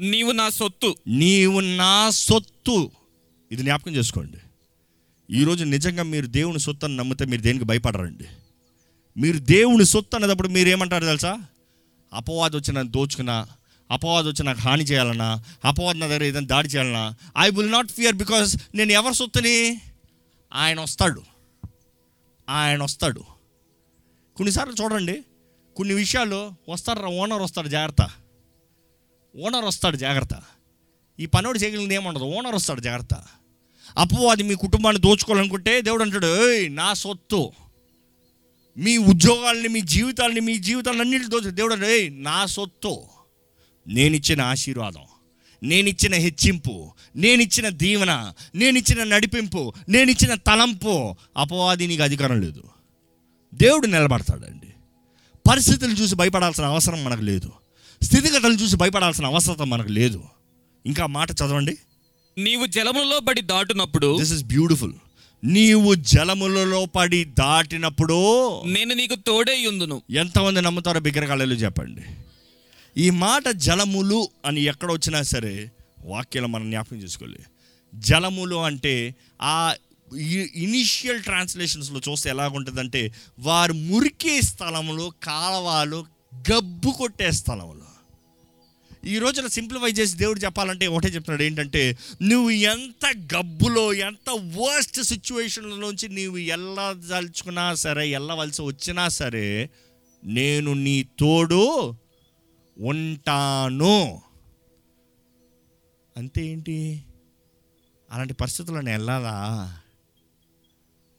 నీవు 0.00 0.32
నా 0.32 0.50
సొత్తు. 0.50 0.96
నీవు 1.06 1.60
నా 1.60 2.10
సొత్తు. 2.10 2.90
ఇది 3.52 3.62
జ్ఞాపకం 3.62 3.92
చేసుకోండి. 3.92 4.38
ఈరోజు 5.30 5.64
నిజంగా 5.64 6.02
మీరు 6.02 6.26
దేవుని 6.26 6.58
సొత్తు 6.58 6.86
అని 6.86 6.96
నమ్మితే 6.96 7.24
మీరు 7.24 7.42
దేనికి 7.42 7.64
భయపడరండి? 7.64 8.24
మీరు 9.16 9.38
దేవుని 9.38 9.84
సొత్తు 9.84 10.16
అన్నప్పుడు 10.16 10.48
మీరు 10.48 10.68
ఏమంటారు 10.68 11.04
తెలుసా? 11.04 11.38
అపవాదం 12.12 12.58
వచ్చి 12.58 12.74
నన్ను 12.74 12.92
దోచుకున్నా 12.92 13.48
అపవాదం 13.90 14.28
వచ్చి 14.28 14.44
నాకు 14.44 14.60
హాని 14.60 14.84
చేయాలన్నా 14.84 15.44
అపవాదం 15.64 16.00
నా 16.00 16.06
దగ్గర 16.06 16.24
ఏదైనా 16.24 16.46
దాడి 16.46 16.68
చేయాలన్నా 16.68 17.14
I 17.38 17.50
will 17.50 17.72
not 17.72 17.90
fear 17.90 18.14
because 18.14 18.56
నేను 18.74 18.92
ఎవరి 18.92 19.14
సొత్తుని? 19.14 19.80
ఆయన 20.52 20.80
వస్తాడు. 20.80 21.22
ఆయన 22.48 22.82
వస్తాడు. 22.82 23.24
కొన్నిసార్లు 24.36 24.74
చూడండి 24.82 25.22
కొన్ని 25.76 25.94
విషయాలు 25.94 26.52
వస్తాడు 26.68 27.00
ఓనర్ 27.00 27.42
వస్తారు 27.42 27.68
జాగ్రత్త. 27.68 28.10
ఓనర్ 29.36 29.64
వస్తాడు 29.64 29.96
జాగ్రత్త. 29.96 30.42
ఈ 31.20 31.26
పనోడు 31.26 31.58
చేయగలిగింది 31.58 31.94
ఏముండదు 31.94 32.22
ఓనర్ 32.22 32.54
వస్తాడు 32.54 32.80
జాగ్రత్త. 32.80 33.24
అపవాది 33.98 34.42
మీ 34.42 34.54
కుటుంబాన్ని 34.54 35.02
దోచుకోవాలనుకుంటే 35.02 35.80
దేవుడు 35.80 36.02
అంటాడు 36.02 36.50
ఏయ్ 36.50 36.76
నా 36.76 36.94
సొత్తు. 36.94 37.52
మీ 38.78 38.98
ఉద్యోగాల్ని 38.98 39.68
మీ 39.68 39.80
జీవితాలని 39.80 40.40
మీ 40.40 40.58
జీవితాలను 40.58 41.00
అన్నింటి 41.00 41.28
దోచు. 41.28 41.50
దేవుడు 41.50 41.74
అంటాడు, 41.74 41.90
ఏయ్ 41.90 42.24
నా 42.24 42.46
సొత్తు. 42.46 43.00
నేనిచ్చిన 43.88 44.42
ఆశీర్వాదం. 44.42 45.02
నేనిచ్చిన 45.62 46.14
హెచ్చింపు. 46.14 46.92
నేనిచ్చిన 47.16 47.68
దీవెన. 47.68 48.32
నేనిచ్చిన 48.54 49.04
నడిపింపు. 49.04 49.72
నేనిచ్చిన 49.88 50.34
తలంపు. 50.34 51.14
అపవాది 51.36 51.86
నీకు 51.86 52.02
అధికారం 52.02 52.40
లేదు. 52.40 52.64
దేవుడు 53.54 53.86
నిలబడతాడండి. 53.86 54.74
పరిస్థితులు 55.48 55.92
చూసి 55.92 56.14
భయపడాల్సిన 56.14 56.64
అవసరం 56.64 57.04
మనకు 57.04 57.20
లేదు. 57.20 57.52
స్థితిగతులు 58.02 58.54
చూసి 58.54 58.76
భయపడాల్సిన 58.76 59.26
అవసరం 59.26 59.70
మనకు 59.70 59.88
లేదు. 59.88 60.24
ఇంకా 60.86 61.06
మాట 61.06 61.30
చదవండి. 61.30 61.78
నీవు 62.38 62.66
జలములలో 62.66 63.20
పడి 63.20 63.40
దాటునప్పుడు 63.40 64.18
దిస్ 64.18 64.32
ఇస్ 64.32 64.44
బ్యూటిఫుల్ 64.44 64.92
నీవు 65.44 65.94
జలములలో 65.94 66.86
పడి 66.86 67.24
దాటినప్పుడు 67.24 68.18
నేను 68.66 68.94
నీకు 68.94 69.14
తోడే 69.14 69.66
ఉందును. 69.66 70.02
ఎంతమంది 70.10 70.60
నమ్ముతారో 70.60 71.00
బిగ్గరగాళ్ళు 71.00 71.54
చెప్పండి. 71.54 72.02
ఈ 72.96 73.10
మాట 73.10 73.48
జలములు 73.48 74.28
అని 74.44 74.60
ఎక్కడ 74.62 74.92
వచ్చినా 74.92 75.22
సరే 75.22 75.70
వాక్యాలు 76.04 76.46
మనం 76.46 76.70
జ్ఞాపకం 76.70 76.96
చేసుకోవాలి. 76.96 77.38
జలములు 77.94 78.56
అంటే 78.56 79.14
ఆ 79.42 79.74
ఇనిషియల్ 80.54 81.22
ట్రాన్స్లేషన్స్లో 81.22 82.00
చూస్తే 82.08 82.30
ఎలాగుంటుందంటే 82.30 83.12
వారు 83.38 83.72
మురికే 83.72 84.40
స్థలములు 84.40 85.12
కాలవాలు 85.22 86.06
గబ్బు 86.52 86.90
కొట్టే 86.90 87.30
స్థలములు. 87.30 87.87
ఈ 89.08 89.18
రోజున 89.18 89.46
సింప్లిఫై 89.46 89.88
చేసి 89.88 90.16
దేవుడు 90.16 90.40
చెప్పాలంటే 90.40 90.86
ఒకటే 90.86 91.08
చెప్తున్నాడు 91.08 91.42
ఏంటంటే 91.42 91.98
నువ్వు 92.22 92.50
ఎంత 92.50 93.14
గబ్బులో 93.34 93.94
ఎంత 93.94 94.30
వర్స్ట్ 94.30 95.02
సిచ్యువేషన్లోంచి 95.02 96.08
నీవు 96.08 96.36
వెళ్ళదలుచుకున్నా 96.36 97.74
సరే 97.74 98.12
వెళ్ళవలసి 98.12 98.62
వచ్చినా 98.62 99.08
సరే 99.08 99.70
నేను 100.24 100.72
నీ 100.72 101.02
తోడు 101.18 101.94
ఉంటాను. 102.78 104.22
అంతే 106.16 106.46
ఏంటి? 106.46 107.02
అలాంటి 108.10 108.34
పరిస్థితుల్లో 108.34 108.80
నేను 108.80 108.96
వెళ్ళాలా? 108.96 109.78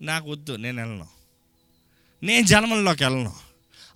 నాకు 0.01 0.31
వద్దు 0.31 0.51
నేను 0.51 0.81
వెళ్ళను. 0.81 1.07
నేను 2.23 2.47
జన్మల్లోకి 2.47 3.03
వెళ్ళను. 3.03 3.48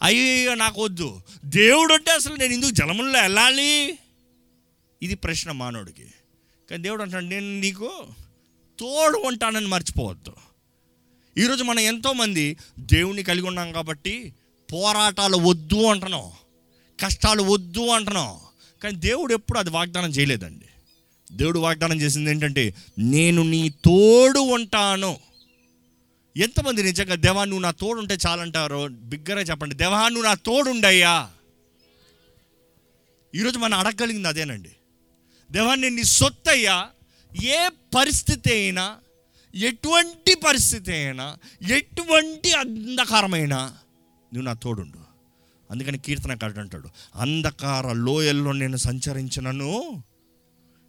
అయ్యో 0.04 0.56
నాకు 0.56 0.84
వద్దు. 0.84 1.22
దేవుడు 1.46 1.94
అంటే 1.94 2.12
అసలు 2.12 2.36
నేను 2.36 2.54
ఎందుకు 2.54 2.72
జలముల్లో 2.72 3.22
వెళ్ళాలి? 3.22 4.00
ఇది 5.02 5.16
ప్రశ్న 5.16 5.52
మానవుడికి. 5.52 6.06
కానీ 6.70 6.84
దేవుడు 6.84 7.02
అంటాడు 7.02 7.26
నేను 7.26 7.60
నీకు 7.60 7.92
తోడు 8.80 9.18
ఉంటానని 9.18 9.68
మర్చిపోవద్దు. 9.68 10.34
ఈరోజు 11.38 11.64
మనం 11.64 11.80
ఎంతోమంది 11.80 12.58
దేవుని 12.80 13.24
కలిగి 13.24 13.48
ఉన్నాం 13.48 13.72
కాబట్టి 13.72 14.34
పోరాటాలు 14.74 15.38
వద్దు 15.38 15.84
అంటున్నాం. 15.84 16.32
కష్టాలు 17.00 17.44
వద్దు 17.44 17.88
అంటున్నాం. 17.88 18.40
కానీ 18.84 18.96
దేవుడు 18.96 19.34
ఎప్పుడు 19.34 19.60
అది 19.60 19.70
వాగ్దానం 19.70 20.10
చేయలేదండి. 20.10 20.66
దేవుడు 21.32 21.60
వాగ్దానం 21.60 22.02
చేసింది 22.02 22.30
ఏంటంటే 22.30 22.76
నేను 23.00 23.44
నీ 23.44 23.70
తోడు 23.70 24.40
ఉంటాను. 24.40 25.18
ఎంతమంది 26.38 26.84
నిజంగా 26.84 27.16
దేవా 27.16 27.46
నువ్వు 27.46 27.62
నా 27.62 27.72
తోడు 27.72 28.00
ఉంటే 28.00 28.18
చాలంటారో? 28.28 28.88
బిగ్గరగా 28.88 29.42
చెప్పండి. 29.42 29.76
దేవా 29.76 30.10
నువ్వు 30.10 30.24
నా 30.24 30.34
తోడుండయ్యా. 30.34 31.30
ఈరోజు 33.36 33.60
మనం 33.60 33.80
అడగగలిగింది 33.80 34.28
అదేనండి. 34.28 34.72
దేవా 35.52 35.76
నేను 35.76 35.96
నీ 35.96 36.04
సొత్తయ్యా. 36.04 36.90
ఏ 37.44 37.70
పరిస్థితి 37.70 38.52
అయినా 38.52 38.98
ఎటువంటి 39.56 40.36
పరిస్థితి 40.36 40.92
అయినా 40.92 41.38
ఎటువంటి 41.70 42.52
అంధకారమైనా 42.52 43.58
నువ్వు 44.34 44.42
నా 44.42 44.54
తోడుండు. 44.54 45.04
అందుకని 45.72 45.98
కీర్తనకారుడు 45.98 46.60
అంటాడు 46.60 46.90
అంధకార 47.16 47.92
లోయల్లో 47.92 48.52
నేను 48.52 48.78
సంచరించినను 48.78 50.04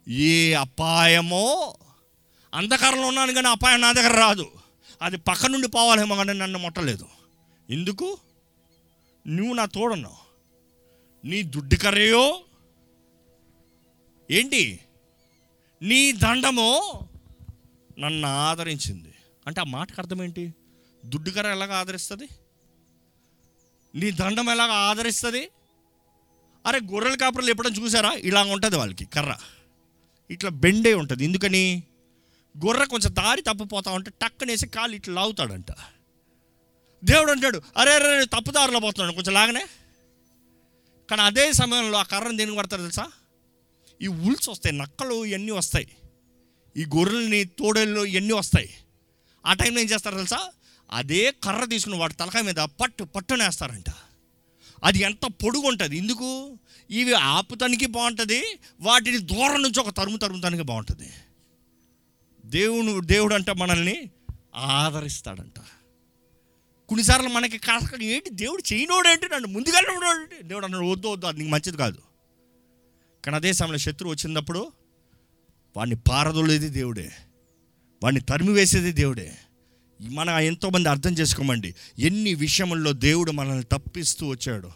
ఏ 0.08 0.52
అపాయమో 0.52 1.76
అంధకారంలో 2.54 3.06
ఉన్నాను 3.06 3.32
కానీ 3.32 3.48
అపాయం 3.48 3.80
నా 3.80 3.92
దగ్గర 3.92 4.16
రాదు. 4.16 4.50
అది 5.02 5.16
పక్క 5.16 5.46
నుండి 5.46 5.68
పోవాలేమో 5.68 6.16
కానీ 6.16 6.32
నన్ను 6.32 6.58
ముట్టలేదు. 6.58 7.08
ఎందుకు? 7.70 8.18
నువ్వు 9.26 9.54
నా 9.54 9.64
తోడున్నావు 9.64 10.24
నీ 11.26 11.42
దుడ్డు 11.42 11.76
కర్రయో 11.76 12.40
ఏంటి? 14.30 14.80
నీ 15.82 16.12
దండమో 16.12 17.00
నన్ను 17.98 18.28
ఆదరించింది. 18.28 19.14
అంటే 19.46 19.60
ఆ 19.60 19.64
మాటకు 19.64 19.96
అర్థం 19.98 20.22
ఏంటి? 20.22 20.54
దుడ్డు 21.04 21.30
కర్ర 21.30 21.48
ఎలాగ 21.48 21.72
ఆదరిస్తుంది? 21.72 22.28
నీ 23.94 24.10
దండం 24.10 24.50
ఎలాగ 24.50 24.70
ఆదరిస్తుంది? 24.70 25.48
అరే 26.66 26.80
గొర్రెల 26.92 27.14
కాపురలు 27.14 27.50
ఎప్పుడైనా 27.50 27.84
చూసారా? 27.84 28.12
ఇలా 28.12 28.42
ఉంటుంది 28.42 28.76
వాళ్ళకి 28.76 29.04
కర్ర. 29.04 29.36
ఇట్లా 30.30 30.50
బెండే 30.50 30.94
ఉంటుంది. 30.94 31.24
ఎందుకని? 31.24 31.82
గొర్రె 32.66 32.87
కొంచెం 32.87 33.14
దారి 33.14 33.42
తప్పిపోతా 33.42 33.90
ఉంటే 33.90 34.11
టక్కనేసి 34.11 34.66
కాలు 34.66 34.94
ఇట్లా 34.94 35.14
లాగుతాడంట. 35.14 35.66
దేవుడు 37.04 37.30
అంటాడు 37.32 37.62
అరే 37.76 37.94
అరే 37.94 38.16
అరే, 38.16 38.25
తప్పుదారిలో 38.25 38.80
పోతున్నాడు 38.80 39.14
కొంచెం 39.14 39.34
లాగనే. 39.34 39.66
కానీ 41.11 41.23
అదే 41.23 41.52
సమయంలో 41.52 41.99
ఆ 41.99 42.02
కర్రను 42.02 42.37
దేనికి 42.37 42.56
పడతారు 42.56 42.80
తెలుసా? 42.80 43.06
ఈ 44.02 44.06
ఉల్స్ 44.06 44.49
వస్తాయి 44.49 44.76
నక్కలు 44.76 45.25
ఇవన్నీ 45.25 45.50
వస్తాయి. 45.50 45.88
ఈ 46.76 46.84
గొర్రెల్ని 46.84 47.44
తోడేళ్ళు 47.44 48.04
ఇవన్నీ 48.04 48.32
వస్తాయి. 48.32 48.75
ఆ 49.46 49.52
టైంలో 49.52 49.80
ఏం 49.80 49.87
చేస్తారు 49.87 50.14
తెలుసా? 50.14 50.50
అదే 50.92 51.34
కర్ర 51.44 51.64
తీసుకుని 51.64 51.96
వాడు 51.96 52.12
తలకాయ 52.12 52.42
మీద 52.42 52.54
పట్టు 52.54 53.04
పట్టునేస్తారంట. 53.04 53.84
అది 54.84 54.99
ఎంత 54.99 55.26
పొడుగు 55.26 55.66
ఉంటుంది. 55.66 55.96
ఎందుకు? 55.96 56.58
ఇవి 56.90 57.12
ఆపుతానికి 57.12 57.87
బాగుంటుంది 57.87 58.58
వాటిని 58.80 59.18
దూరం 59.18 59.62
నుంచి 59.62 59.80
ఒక 59.80 59.90
తరుము 59.90 60.16
తరుముతానికి 60.16 60.62
బాగుంటుంది. 60.62 61.12
దేవుడు 62.44 63.06
దేవుడు 63.06 63.34
అంట 63.34 63.50
మనల్ని 63.50 64.10
ఆదరిస్తాడంట. 64.56 65.58
కొన్నిసార్లు 66.88 67.28
మనకి 67.28 67.58
కాస్త 67.58 68.02
ఏంటి? 68.02 68.30
దేవుడు 68.30 68.74
చేయనోడు 68.74 69.08
ఏంటి? 69.08 69.26
నన్ను 69.34 69.48
ముందుగానే 69.48 69.94
ఏంటి? 69.94 70.48
దేవుడు 70.48 70.64
అన్నాడు 70.64 70.84
వద్దు 70.84 71.08
వద్దు 71.08 71.26
అది 71.26 71.38
నీకు 71.38 71.50
మంచిది 71.50 71.76
కాదు. 71.76 71.98
కానీ 73.24 73.36
అదే 73.36 73.52
సమయంలో 73.52 73.78
శత్రువు 73.78 74.12
వచ్చినప్పుడు 74.12 74.72
వాడిని 75.76 75.96
పారదోలేది 75.96 76.68
దేవుడే. 76.68 77.12
వాడిని 78.02 78.20
తరిమి 78.20 78.52
వేసేది 78.52 78.92
దేవుడే 78.92 79.38
మన 80.00 80.28
ఎంతోమంది 80.28 80.88
అర్థం 80.88 81.12
చేసుకోమండి. 81.12 81.74
ఎన్ని 81.98 82.34
విషయముల్లో 82.34 82.92
దేవుడు 82.92 83.30
మనల్ని 83.30 83.64
తప్పిస్తూ 83.64 84.28
వచ్చాడు. 84.28 84.70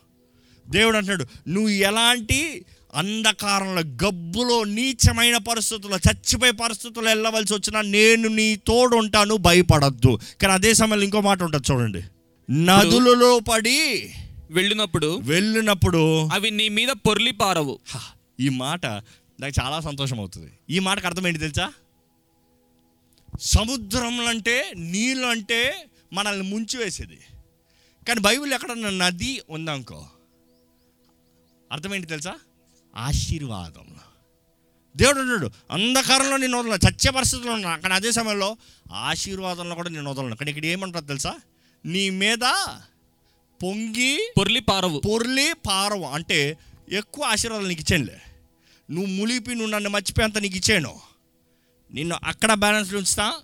దేవుడు 0.70 0.96
అంటున్నాడు 0.96 1.50
నువ్వు 1.50 1.70
ఎలాంటి 1.70 2.64
అంధకారంలో 2.95 3.80
గబ్బులో 3.80 4.64
నీచమైన 4.64 5.37
పరిస్థితుల్లో 5.37 5.97
చచ్చిపోయే 5.97 6.52
పరిస్థితుల్లో 6.52 7.11
వెళ్ళవలసి 7.11 7.54
వచ్చినా 7.54 7.80
నేను 7.80 8.28
నీ 8.28 8.57
తోడు 8.57 8.97
ఉంటాను 8.97 9.37
భయపడద్దు. 9.37 10.18
కానీ 10.40 10.52
అదే 10.52 10.75
సమయంలో 10.75 11.04
ఇంకో 11.04 11.21
మాట 11.21 11.42
ఉంటుంది 11.42 11.73
చూడండి. 11.73 12.02
నదులలో 12.50 13.38
పడి 13.38 14.14
వెళ్ళినప్పుడు 14.50 15.16
వెళ్ళినప్పుడు 15.16 16.26
అవి 16.26 16.50
నీ 16.50 16.68
మీద 16.68 16.88
పొర్లి 16.88 17.33
పారవు. 17.33 17.78
ఈ 18.40 18.49
మాట 18.49 18.87
నాకు 19.40 19.54
చాలా 19.61 19.80
సంతోషం 19.80 20.18
అవుతుంది. 20.18 20.50
ఈ 20.71 20.78
మాటకు 20.78 21.07
అర్థం 21.07 21.26
ఏంటి 21.26 21.38
తెలుసా? 21.38 21.73
సముద్రం 23.40 24.26
అంటే 24.26 24.73
నీళ్ళు 24.76 25.26
అంటే 25.26 25.85
మనల్ని 26.12 26.50
ముంచివేసేది. 26.50 27.18
కానీ 28.09 28.21
బైబిల్ 28.21 28.52
ఎక్కడన్నా 28.52 28.90
నది 28.90 29.42
ఉందనుకో 29.50 30.07
అర్థమేంటి 31.73 32.07
తెలుసా? 32.07 32.35
ఆశీర్వాదం 32.97 33.97
దేవుడు 34.97 35.19
అన్నాడు 35.19 35.50
అంధకారంలో 35.71 36.36
నేను 36.36 36.58
వదలను 36.58 36.75
చచ్చే 36.75 37.10
పరిస్థితుల్లో 37.10 37.52
ఉన్నా 37.52 37.76
కానీ 37.76 37.95
అదే 37.95 38.12
సమయంలో 38.12 38.56
ఆశీర్వాదంలో 38.93 39.75
కూడా 39.75 39.91
నేను 39.91 40.10
వదలను. 40.10 40.36
కానీ 40.36 40.50
ఇక్కడ 40.50 40.65
ఏమంటారు 40.65 41.04
తెలుసా? 41.04 41.34
నీ 41.86 42.10
మీద 42.10 42.67
పొంగి 43.62 44.32
పొర్లి 44.39 44.60
పారవు. 44.60 45.00
పొర్లి 45.00 45.52
పారవు. 45.52 46.04
అంటే 46.04 46.58
ఎక్కువ 46.93 47.25
ఆశీర్వాదాలు 47.25 47.69
నీకు 47.69 47.80
ఇచ్చానులే. 47.80 48.21
నువ్వు 48.91 49.10
ములిపి 49.10 49.54
నువ్వు 49.54 49.71
నన్ను 49.71 49.91
మర్చిపోయేంత 49.91 50.39
నీకు 50.39 50.56
ఇచ్చాను. 50.56 51.00
నిన్ను 51.93 52.17
అక్కడ 52.25 52.52
బ్యాలెన్స్లో 52.52 52.99
ఉంచుతా 52.99 53.34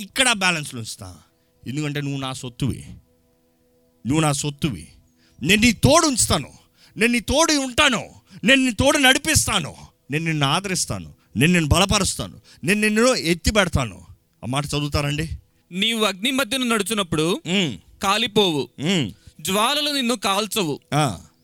ఇక్కడ 0.00 0.32
బ్యాలెన్స్లో 0.32 0.80
ఉంచుతా. 0.80 1.18
ఎందుకంటే 1.66 2.00
నువ్వు 2.00 2.20
నా 2.20 2.32
సొత్తువి. 2.32 2.84
నువ్వు 4.06 4.20
నా 4.20 4.32
సొత్తువి. 4.32 4.88
నేను 5.42 5.62
నీ 5.62 5.72
తోడు 5.72 6.06
ఉంచుతాను. 6.06 6.52
నేను 6.96 7.12
నీ 7.12 7.20
తోడు 7.20 7.52
ఉంటాను. 7.52 8.15
నేను 8.46 8.64
నీ 8.64 8.72
తోడు 8.72 8.98
నడిపిస్తాను. 8.98 9.74
నేను 10.10 10.24
నిన్ను 10.24 10.46
ఆదరిస్తాను. 10.46 11.10
నేను 11.36 11.52
నిన్ను 11.52 11.68
బలపరుస్తాను. 11.68 12.36
నేను 12.64 12.80
నిన్ను 12.80 13.14
ఎత్తి 13.14 13.50
పెడతాను. 13.50 13.98
ఆ 14.44 14.46
మాట 14.46 14.66
చదువుతారండి? 14.66 15.28
నీవు 15.72 16.04
అగ్ని 16.04 16.30
మధ్యన 16.30 16.62
నడుచున్నప్పుడు 16.62 17.40
కాలిపోవు. 18.02 18.68
జ్వాలలు 19.40 19.90
నిన్ను 19.90 20.16
కాల్చవు. 20.16 20.80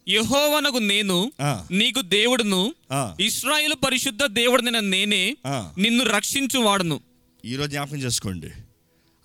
యహోవనకు 0.09 0.79
నేను 0.79 1.33
నీకు 1.71 2.01
దేవుడును 2.01 2.75
ఇస్రాయేల్ 3.21 3.75
పరిశుద్ధ 3.87 4.25
దేవుడిన 4.25 4.79
నేనే. 4.79 5.37
నిన్ను 5.79 6.05
రక్షించు 6.05 6.59
వాడును 6.59 7.01
ఈరోజు 7.45 7.71
జ్ఞాపకం 7.71 7.97
చేసుకోండి. 7.97 8.51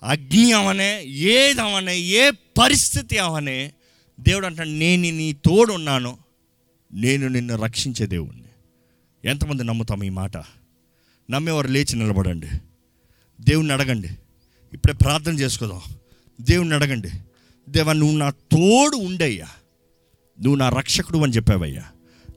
అగ్ని 0.02 0.52
అవనే 0.52 1.02
ఏది 1.04 1.60
అవనే 1.60 1.98
ఏ 1.98 2.30
పరిస్థితి 2.30 3.18
అవనే 3.18 3.72
దేవుడు 4.20 4.46
అంటాడు 4.46 4.68
నేను 4.68 5.02
నీ 5.02 5.32
తోడు 5.32 5.72
ఉన్నాను 5.72 6.18
నేను 6.92 7.28
నిన్ను 7.28 7.62
రక్షించే 7.62 8.06
దేవుణ్ణి. 8.06 8.44
ఎంతమంది 9.24 9.64
నమ్ముతాం 9.64 10.04
ఈ 10.04 10.08
మాట? 10.08 10.36
నమ్మేవారు 11.30 11.68
లేచి 11.68 11.96
నిలబడండి. 11.96 12.46
దేవుణ్ణి 13.40 13.72
అడగండి. 13.72 14.08
ఇప్పుడే 14.72 14.92
ప్రార్థన 14.92 15.32
చేసుకుందాం. 15.32 15.80
దేవుణ్ణి 16.40 16.74
అడగండి. 16.74 17.08
దేవా 17.68 17.92
నువ్వు 17.92 18.18
నా 18.18 18.30
తోడు 18.30 18.96
ఉండయ్యా. 18.96 19.46
నువ్వు 20.42 20.54
నా 20.54 20.68
రక్షకుడు 20.68 21.18
అని 21.18 21.32
చెప్పావయ్యా. 21.32 21.84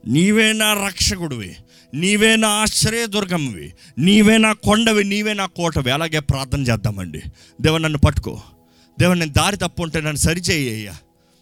నీవే 0.06 0.52
నా 0.52 0.86
రక్షకుడివి. 0.86 1.56
నీవే 1.94 2.36
నా 2.36 2.48
ఆశ్రయదుర్గంవి 2.48 3.72
నీవే 3.98 4.38
నా 4.38 4.52
కొండవి. 4.52 5.04
నీవే 5.04 5.34
నా 5.34 5.46
కోటవి. 5.46 5.90
అలాగే 5.90 6.18
ప్రార్థన 6.18 6.62
చేద్దామండి. 6.62 7.22
దేవ 7.60 7.78
నన్ను 7.78 7.98
పట్టుకో. 7.98 8.42
దేవ 9.00 9.14
నేను 9.14 9.32
దారి 9.32 9.56
తప్పు 9.56 9.82
ఉంటే 9.82 10.00
నన్ను 10.00 10.16
సరిచేయ్యా 10.16 10.96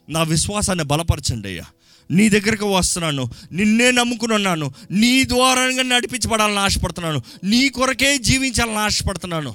నా 0.08 0.22
విశ్వాసాన్ని 0.22 0.84
బలపరచండి 0.84 1.48
అయ్యా. 1.48 1.64
నీ 2.10 2.28
దగ్గరకు 2.28 2.76
వస్తున్నాను. 2.76 3.30
నిన్నే 3.52 3.90
నమ్ముకున్నాను 3.90 4.72
నీ 4.90 5.24
ద్వారంగా 5.24 5.82
నడిపించబడాలని 5.82 6.58
ఆశపడుతున్నాను. 6.58 7.22
నీ 7.44 7.68
కొరకే 7.68 8.18
జీవించాలని 8.18 8.78
ఆశపడుతున్నాను. 8.78 9.54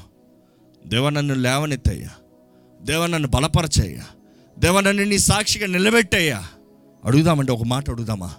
దేవ 0.88 1.10
నన్ను 1.10 1.34
లేవనెత్తయ్యా. 1.34 2.10
దేవ 2.82 3.06
నన్ను 3.06 3.28
బలపరచయ్యా. 3.28 4.04
దేవ 4.60 4.80
నన్ను 4.80 5.04
నీ 5.04 5.18
సాక్షిగా 5.18 5.68
నిలబెట్టయ్యా. 5.68 6.44
అడుగుదామంటే 7.06 7.52
ఒక 7.52 7.64
మాట 7.64 7.90
అడుగుదామా? 7.90 8.34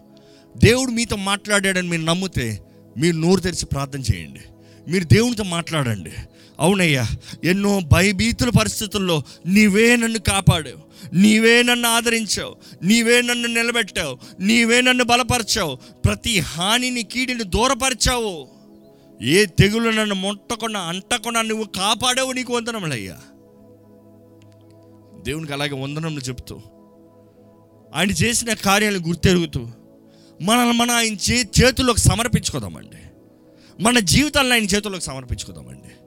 దేవుడు 0.57 0.91
మీతో 0.91 1.17
మాట్లాడాడని 1.17 1.89
మీరు 1.89 2.03
నమ్మితే 2.03 2.61
మీరు 2.99 3.17
నోరు 3.17 3.41
తెరిచి 3.41 3.67
ప్రార్థన 3.67 4.01
చేయండి. 4.01 4.41
మీరు 4.89 5.05
దేవునితో 5.05 5.43
మాట్లాడండి. 5.43 6.13
అవునయ్యా 6.61 7.07
ఎన్నో 7.45 7.81
భయభీతుల 7.81 8.51
పరిస్థితుల్లో 8.51 9.23
నీవే 9.47 9.97
నన్ను 9.97 10.19
కాపాడావు. 10.19 11.15
నీవే 11.15 11.63
నన్ను 11.63 11.89
ఆదరించావు. 11.89 12.57
నీవే 12.83 13.23
నన్ను 13.23 13.49
నిలబెట్టావు. 13.49 14.19
నీవే 14.41 14.81
నన్ను 14.81 15.05
బలపరిచావు. 15.05 15.75
ప్రతి 15.75 16.39
హానిని 16.41 17.03
కీడిని 17.03 17.45
దూరపరిచావు. 17.45 18.49
ఏ 19.23 19.45
తెగులు 19.45 19.91
నన్ను 19.91 20.15
ముట్టకుండా 20.15 20.81
అంటకుండా 20.81 21.43
నువ్వు 21.43 21.65
కాపాడావు 21.65 22.33
నీకు 22.33 22.53
వందనములయ్యా. 22.53 23.17
దేవునికి 25.23 25.53
అలాగే 25.53 25.75
వందనములు 25.75 26.21
చెప్తూ 26.21 26.61
ఆయన 27.95 28.11
చేసిన 28.11 28.53
కార్యాలను 28.53 29.07
గుర్తెరుగుతూ 29.07 29.69
మనల్ని 30.43 30.77
మన 30.77 30.91
ఆయన 30.91 31.15
చే 31.15 31.49
చేతుల్లోకి 31.63 32.01
సమర్పించుకోదామండి. 32.01 32.97
మన 33.83 33.99
జీవితాలను 33.99 34.53
ఆయన 34.53 34.65
చేతుల్లోకి 34.65 35.05
సమర్పించుకోదామండి. 35.05 36.06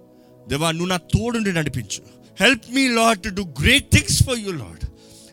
దేవా 0.49 0.71
నువ్వు 0.71 0.87
నా 0.87 0.97
తోడుండి 0.97 1.53
నడిపించు. 1.53 2.01
Help 2.39 2.61
me 2.71 2.87
Lord 2.87 3.23
to 3.23 3.29
do 3.29 3.43
great 3.61 3.91
things 3.91 4.23
for 4.23 4.39
you 4.39 4.51
Lord 4.51 4.85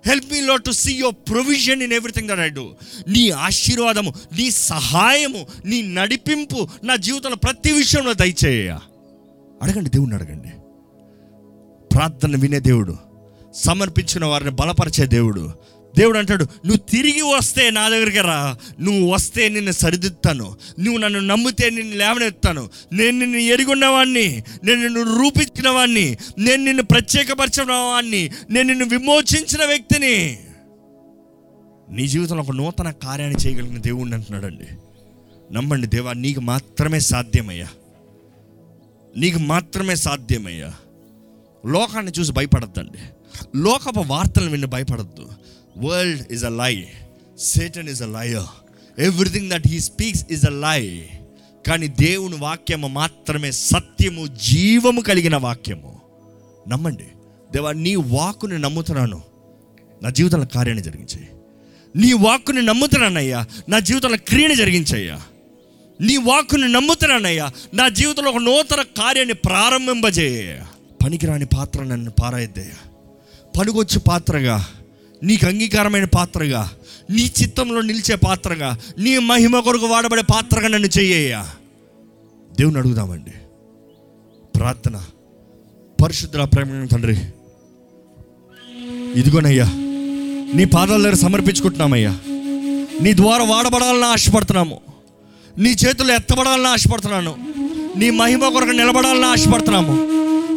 help 0.08 0.32
me 0.32 0.40
Lord 0.40 0.64
to 0.64 0.70
see 0.70 0.92
your 0.92 1.14
provision 1.14 1.82
in 1.82 1.92
everything 1.92 2.28
that 2.28 2.40
I 2.40 2.48
do 2.48 2.74
నీ 3.08 3.30
ఆశీర్వాదము 3.30 4.14
నీ 4.36 4.50
సహాయము 4.50 5.46
నీ 5.64 5.82
నడిపింపు 5.82 6.68
నా 6.84 6.96
జీవితంలో 6.96 7.36
ప్రతి 7.36 7.72
విషయంలో 7.72 8.14
దయచేయ 8.14 8.78
అడగండి 9.62 9.90
దేవుణ్ణి 9.90 10.16
అడగండి. 10.16 10.48
ప్రార్థన 11.94 12.36
వినే 12.36 12.60
దేవుడు 12.60 12.96
సమర్పించిన 13.54 14.24
వారిని 14.24 14.50
బలపరిచే 14.50 15.06
దేవుడు 15.06 15.52
దేవుడు 15.98 16.18
అంటాడు 16.18 16.44
నువ్వు 16.44 16.76
తిరిగి 16.76 17.22
వస్తే 17.22 17.70
నా 17.70 17.88
దగ్గరికి 17.88 18.20
రా. 18.20 18.56
నువ్వు 18.80 19.12
వస్తే 19.12 19.48
నిన్ను 19.48 19.72
సరిదిద్దుతాను. 19.72 20.56
నువ్వు 20.80 20.98
నన్ను 20.98 21.20
నమ్మితే 21.20 21.70
నిన్ను 21.70 21.96
లేవనెత్తాను 21.96 22.68
నేను 22.92 23.18
నిన్ను 23.18 23.38
ఎరుగున్న 23.38 24.02
నేను 24.04 24.42
నిన్ను 24.64 25.22
రూపించిన 25.22 25.68
వాడిని 25.68 26.16
నేను 26.38 26.64
నిన్ను 26.64 26.82
ప్రత్యేకపరిచిన 26.82 27.72
వాడిని 27.72 28.30
నేను 28.50 28.68
నిన్ను 28.68 28.84
విమోచించిన 28.84 29.64
వ్యక్తిని. 29.64 30.38
నీ 31.90 32.08
జీవితంలో 32.08 32.42
ఒక 32.42 32.50
నూతన 32.50 32.90
కార్యాన్ని 32.90 33.42
చేయగలిగిన 33.42 33.80
దేవుడిని 33.80 34.16
అంటున్నాడండి. 34.16 34.64
నమ్మండి 35.54 35.86
దేవా 35.86 36.12
నీకు 36.12 36.40
మాత్రమే 36.40 37.00
సాధ్యమయ్యా. 37.00 37.68
నీకు 39.16 39.38
మాత్రమే 39.38 39.96
సాధ్యమయ్యా. 39.96 40.72
లోకాన్ని 41.66 42.12
చూసి 42.18 42.32
భయపడద్దండి. 42.32 42.98
లోకపు 43.58 44.00
వార్తలు 44.00 44.50
విని 44.50 44.66
భయపడద్దు. 44.66 45.28
World 45.76 46.32
is 46.32 46.44
a 46.44 46.48
lie 46.48 46.86
Satan 47.38 47.88
is 47.88 48.02
a 48.02 48.06
liar 48.06 48.44
everything 49.00 49.50
that 49.50 49.68
he 49.68 49.80
speaks 49.80 50.26
is 50.30 50.46
a 50.46 50.50
lie 50.50 51.02
కానీ 51.66 51.88
దేవుని 51.88 52.36
వాక్యము 52.36 52.88
మాత్రమే 52.88 53.52
సత్యము 53.52 54.26
జీవము 54.26 55.00
కలిగిన 55.00 55.36
వాక్యము. 55.36 56.00
నమ్మండి. 56.68 57.04
దేవా 57.52 57.72
నీ 57.72 57.94
వాక్కుని 57.94 58.58
నమ్ముతున్నాను. 58.58 59.22
నా 60.02 60.10
జీవితంలో 60.10 60.46
కార్యాన్ని 60.46 60.84
జరిగించాయి 60.84 61.28
నీ 61.96 62.12
వాక్కుని 62.12 62.62
నమ్ముతున్నానయ్యా. 62.62 63.46
నా 63.68 63.78
జీవితంలో 63.78 64.16
క్రియను 64.28 64.54
జరిగించయ్యా. 64.54 65.22
నీ 66.00 66.16
వాక్కుని 66.16 66.72
నమ్ముతున్నానయ్యా. 66.72 67.50
నా 67.74 67.88
జీవితంలో 67.88 68.30
ఒక 68.30 68.36
నూతన 68.36 68.82
కార్యాన్ని 68.82 69.34
ప్రారంభింపజేయ. 69.34 70.64
పనికిరాని 71.04 71.46
పాత్ర 71.46 71.82
నన్ను 71.82 72.12
పారాయిద్దయ్యా 72.22 72.88
పనికొచ్చు 73.58 73.98
పాత్రగా 73.98 74.66
నీకు 75.22 75.46
అంగీకారమైన 75.46 76.04
పాత్రగా 76.04 76.70
నీ 77.10 77.32
చిత్తంలో 77.42 77.80
నిలిచే 77.80 78.14
పాత్రగా 78.14 78.78
నీ 78.98 79.18
మహిమ 79.18 79.60
కొరకు 79.60 79.86
వాడబడే 79.86 80.22
పాత్రగా 80.22 80.68
నన్ను 80.68 80.88
చెయ్యయ్యా. 80.98 81.48
దేవుని 82.58 82.78
అడుగుదామండి. 82.78 83.30
ప్రార్థన. 84.58 85.02
పరిశుద్ధ 86.04 86.36
ప్రేమ 86.36 86.84
తండ్రి. 86.84 87.16
ఇదిగోనయ్యా 89.20 89.64
నీ 90.54 90.64
పాదాల 90.64 91.02
దగ్గర 91.02 91.14
సమర్పించుకుంటున్నామయ్యా. 91.14 92.10
నీ 93.02 93.16
ద్వారా 93.16 93.44
వాడబడాలని 93.44 94.04
ఆశపడుతున్నాము. 94.04 94.80
నీ 95.58 95.70
చేతులు 95.70 96.12
ఎత్తబడాలని 96.12 96.68
ఆశపడుతున్నాను. 96.68 97.36
నీ 97.96 98.10
మహిమ 98.10 98.48
కొరకు 98.48 98.70
నిలబడాలని 98.70 99.26
ఆశపడుతున్నాము. 99.26 99.96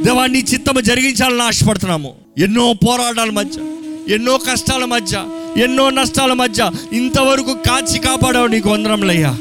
దేవా 0.03 0.27
నీ 0.27 0.39
చిత్తము 0.39 0.79
జరిగించాలని 0.79 1.41
ఆశపడుతున్నాము. 1.41 2.15
ఎన్నో 2.37 2.73
పోరాటాల 2.73 3.29
మధ్య 3.29 3.78
ఎన్నో 4.09 4.37
కష్టాల 4.37 4.85
మధ్య 4.85 5.25
ఎన్నో 5.57 5.89
నష్టాల 5.89 6.33
మధ్య 6.33 6.71
ఇంతవరకు 6.93 7.53
కాచి 7.53 7.99
కాపాడావు 7.99 8.47
నీకు 8.47 8.69
వందరంలయ్యా 8.69 9.31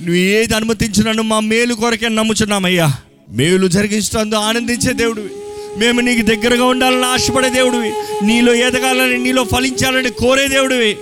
నువ్వు 0.00 0.14
ఏది 0.14 0.54
అనుమతించినను 0.54 1.22
మా 1.22 1.40
మేలు 1.40 1.74
కొరకే 1.74 2.08
నమ్ముచున్నామయ్యా. 2.08 2.94
మేలు 3.30 3.66
జరిగించడంతో 3.66 4.36
ఆనందించే 4.36 4.92
దేవుడివి. 4.92 5.30
మేము 5.78 6.00
నీకు 6.00 6.26
దగ్గరగా 6.26 6.64
ఉండాలని 6.64 7.04
ఆశపడే 7.04 7.50
దేవుడివి. 7.50 7.92
నీలో 8.22 8.54
ఎదగాలని 8.54 9.18
నీలో 9.18 9.44
ఫలించాలని 9.44 10.10
కోరే 10.10 10.48
దేవుడివి. 10.48 10.96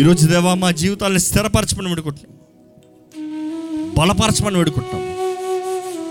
ఈరోజు 0.00 0.26
దేవా 0.26 0.54
మా 0.54 0.70
జీవితాలను 0.70 1.18
స్థిరపరచమని 1.18 1.88
వేడుకుంటున్నాం. 1.88 2.36
బలపరచమని 3.98 4.58
వేడుకుంటున్నాం. 4.58 5.06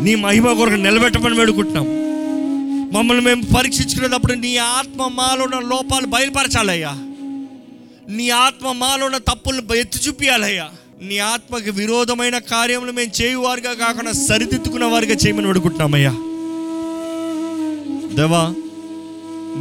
నీ 0.05 0.15
మహిమ 0.15 0.53
కొరకు 0.53 0.75
నిలబెట్టమని 0.75 1.39
వేడుకుంటున్నాం. 1.39 1.98
మమ్మల్ని 2.93 3.23
మేము 3.23 3.43
పరీక్షించుకునేటప్పుడు 3.57 4.33
నీ 4.33 4.57
ఆత్మ 4.57 5.07
మాలో 5.07 5.43
ఉన్న 5.43 5.59
లోపాలు 5.59 6.07
బయలుపరచాలయ్యా. 6.07 6.91
నీ 8.09 8.29
ఆత్మ 8.29 8.71
మాలో 8.71 9.05
ఉన్న 9.05 9.17
తప్పులను 9.17 9.73
ఎత్తి 9.73 9.99
చూపియాలయ్యా. 10.07 10.69
నీ 11.01 11.17
ఆత్మకి 11.17 11.71
విరోధమైన 11.71 12.37
కార్యములు 12.37 12.91
మేము 12.91 13.21
చేయువారుగా 13.21 13.73
కాకుండా 13.73 14.11
సరిదిద్దుకున్న 14.11 14.85
వారిగా 14.85 15.15
చేయమని 15.15 15.47
అడుగుతున్నామయ్యా 15.47 16.11
దేవా 18.15 18.53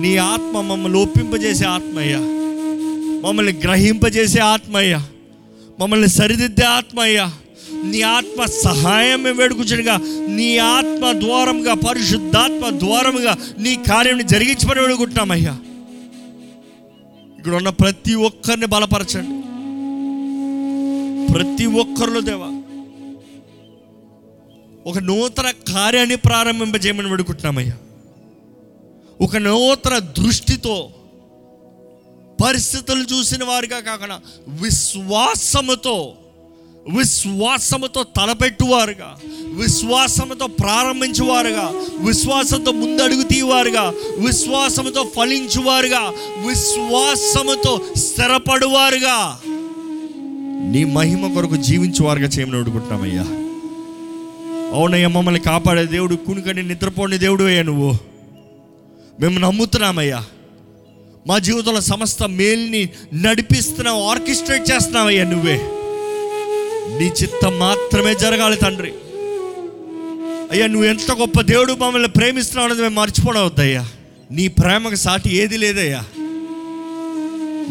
నీ 0.00 0.16
ఆత్మ 0.16 0.60
మమ్మల్ని 0.60 0.98
ఒప్పింపజేసే 0.98 1.64
ఆత్మయ్యా. 1.64 2.18
మమ్మల్ని 3.24 3.52
గ్రహింపజేసే 3.52 4.40
ఆత్మయ్యా. 4.40 5.08
మమ్మల్ని 5.80 6.08
సరిదిద్దే 6.08 6.64
ఆత్మయ్యా. 6.64 7.32
నీ 7.84 8.02
ఆత్మ 8.02 8.44
సహాయం 8.44 9.22
మేము 9.22 9.36
వేడుకుంటుగా 9.36 9.96
నీ 10.28 10.58
ఆత్మ 10.58 11.20
ద్వారముగా 11.20 11.74
పరిశుద్ధాత్మ 11.74 12.78
ద్వారముగా 12.78 13.36
నీ 13.58 13.76
కార్యం 13.76 14.26
జరిగించమని 14.26 14.80
వేడుకుంటున్నామయ్యా. 14.80 15.58
ఇక్కడ 17.38 17.54
ఉన్న 17.54 17.68
ప్రతి 17.68 18.14
ఒక్కరిని 18.14 18.66
బలపరచండి. 18.66 19.38
ప్రతి 21.32 21.66
ఒక్కరిలో 21.66 22.20
దేవా 22.20 22.62
ఒక 24.86 24.98
నూతన 24.98 25.50
కార్యాన్ని 25.50 26.16
ప్రారంభింపజేయమని 26.16 27.08
వేడుకుంటున్నామయ్యా. 27.08 27.76
ఒక 29.20 29.36
నూతన 29.36 29.98
దృష్టితో 29.98 30.90
పరిస్థితులు 32.44 33.02
చూసిన 33.02 33.44
వారిగా 33.44 33.80
కాకుండా 33.80 34.20
విశ్వాసముతో 34.48 36.14
విశ్వాసముతో 36.96 38.02
తలపెట్టువారుగా 38.02 39.16
విశ్వాసముతో 39.54 40.46
ప్రారంభించువారుగా 40.46 41.72
విశ్వాసంతో 41.98 42.72
ముందడుగు 42.72 43.22
తీవారుగా 43.22 43.92
విశ్వాసముతో 44.18 45.12
ఫలించువారుగా 45.16 46.12
విశ్వాసముతో 46.46 47.80
స్థిరపడువారుగా. 47.96 49.40
నీ 50.70 50.84
మహిమ 50.84 51.34
కొరకు 51.34 51.56
జీవించువారుగా 51.56 52.26
చేయమని 52.26 52.60
అడుగుతున్నామయ్యా. 52.60 53.22
అవునయ్యా 54.76 55.08
మమ్మల్ని 55.08 55.40
కాపాడే 55.40 55.86
దేవుడు 55.86 56.14
కునుకని 56.14 56.62
నిద్రపోని 56.62 57.18
దేవుడు 57.18 57.44
అయ్యా 57.44 57.62
నువ్వు. 57.62 57.96
మేము 59.20 59.38
నమ్ముతున్నామయ్యా. 59.38 60.24
మా 61.26 61.38
జీవితంలో 61.38 61.80
సమస్త 61.80 62.22
మేల్ని 62.22 62.88
నడిపిస్తున్నావు 63.14 64.02
ఆర్కిస్ట్రేట్ 64.02 64.70
చేస్తున్నావయ్యా 64.70 65.24
నువ్వే. 65.24 65.60
నీ 66.96 67.04
చిత్తం 67.04 67.58
మాత్రమే 67.58 68.14
జరగాలి 68.14 68.56
తండ్రి. 68.56 68.92
అయ్యా 70.52 70.66
నువ్వు 70.66 70.88
ఎంత 70.88 71.12
గొప్ప 71.12 71.40
దేవుడు 71.40 71.72
మమ్మల్ని 71.72 72.08
ప్రేమిస్తున్నావు 72.08 72.66
అనేది 72.68 72.82
మేము 72.82 72.94
మర్చిపోవద్దయ్యా 72.94 73.88
నీ 74.30 74.48
ప్రేమకు 74.48 74.94
సాటి 74.94 75.36
ఏది 75.36 75.58
లేదయ్యా. 75.58 76.04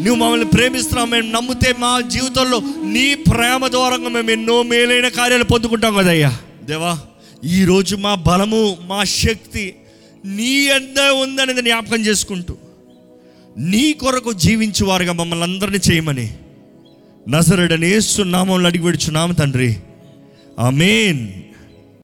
నువ్వు 0.00 0.14
మమ్మల్ని 0.14 0.46
ప్రేమిస్తున్నావు 0.46 1.08
మేము 1.08 1.30
నమ్మితే 1.30 1.74
మా 1.78 2.00
జీవితంలో 2.00 2.62
నీ 2.82 3.14
ప్రేమ 3.14 3.68
ద్వారా 3.68 3.96
మేము 3.96 4.30
ఎన్నో 4.30 4.62
మేలైన 4.62 5.08
కార్యాలు 5.08 5.44
పొందుకుంటాం 5.44 5.94
కదయ్యా. 5.94 6.38
దేవా 6.64 6.98
ఈరోజు 7.44 7.96
మా 7.96 8.14
బలము 8.14 8.76
మా 8.86 9.04
శక్తి 9.04 9.74
నీ 10.24 10.52
ఎంత 10.52 11.00
ఉందనేది 11.00 11.62
జ్ఞాపకం 11.62 12.00
చేసుకుంటూ 12.00 12.54
నీ 13.58 13.92
కొరకు 13.92 14.32
జీవించేవారుగా 14.32 15.12
మమ్మల్ని 15.12 15.44
అందరినీ 15.44 15.78
చేయమని. 15.90 16.34
నజరడని 17.28 18.00
నామంలో 18.22 18.66
అడిగి 18.66 18.84
విడుచున్నాము 18.84 19.32
తండ్రి. 19.32 19.76
ఆమెన్. 20.58 21.28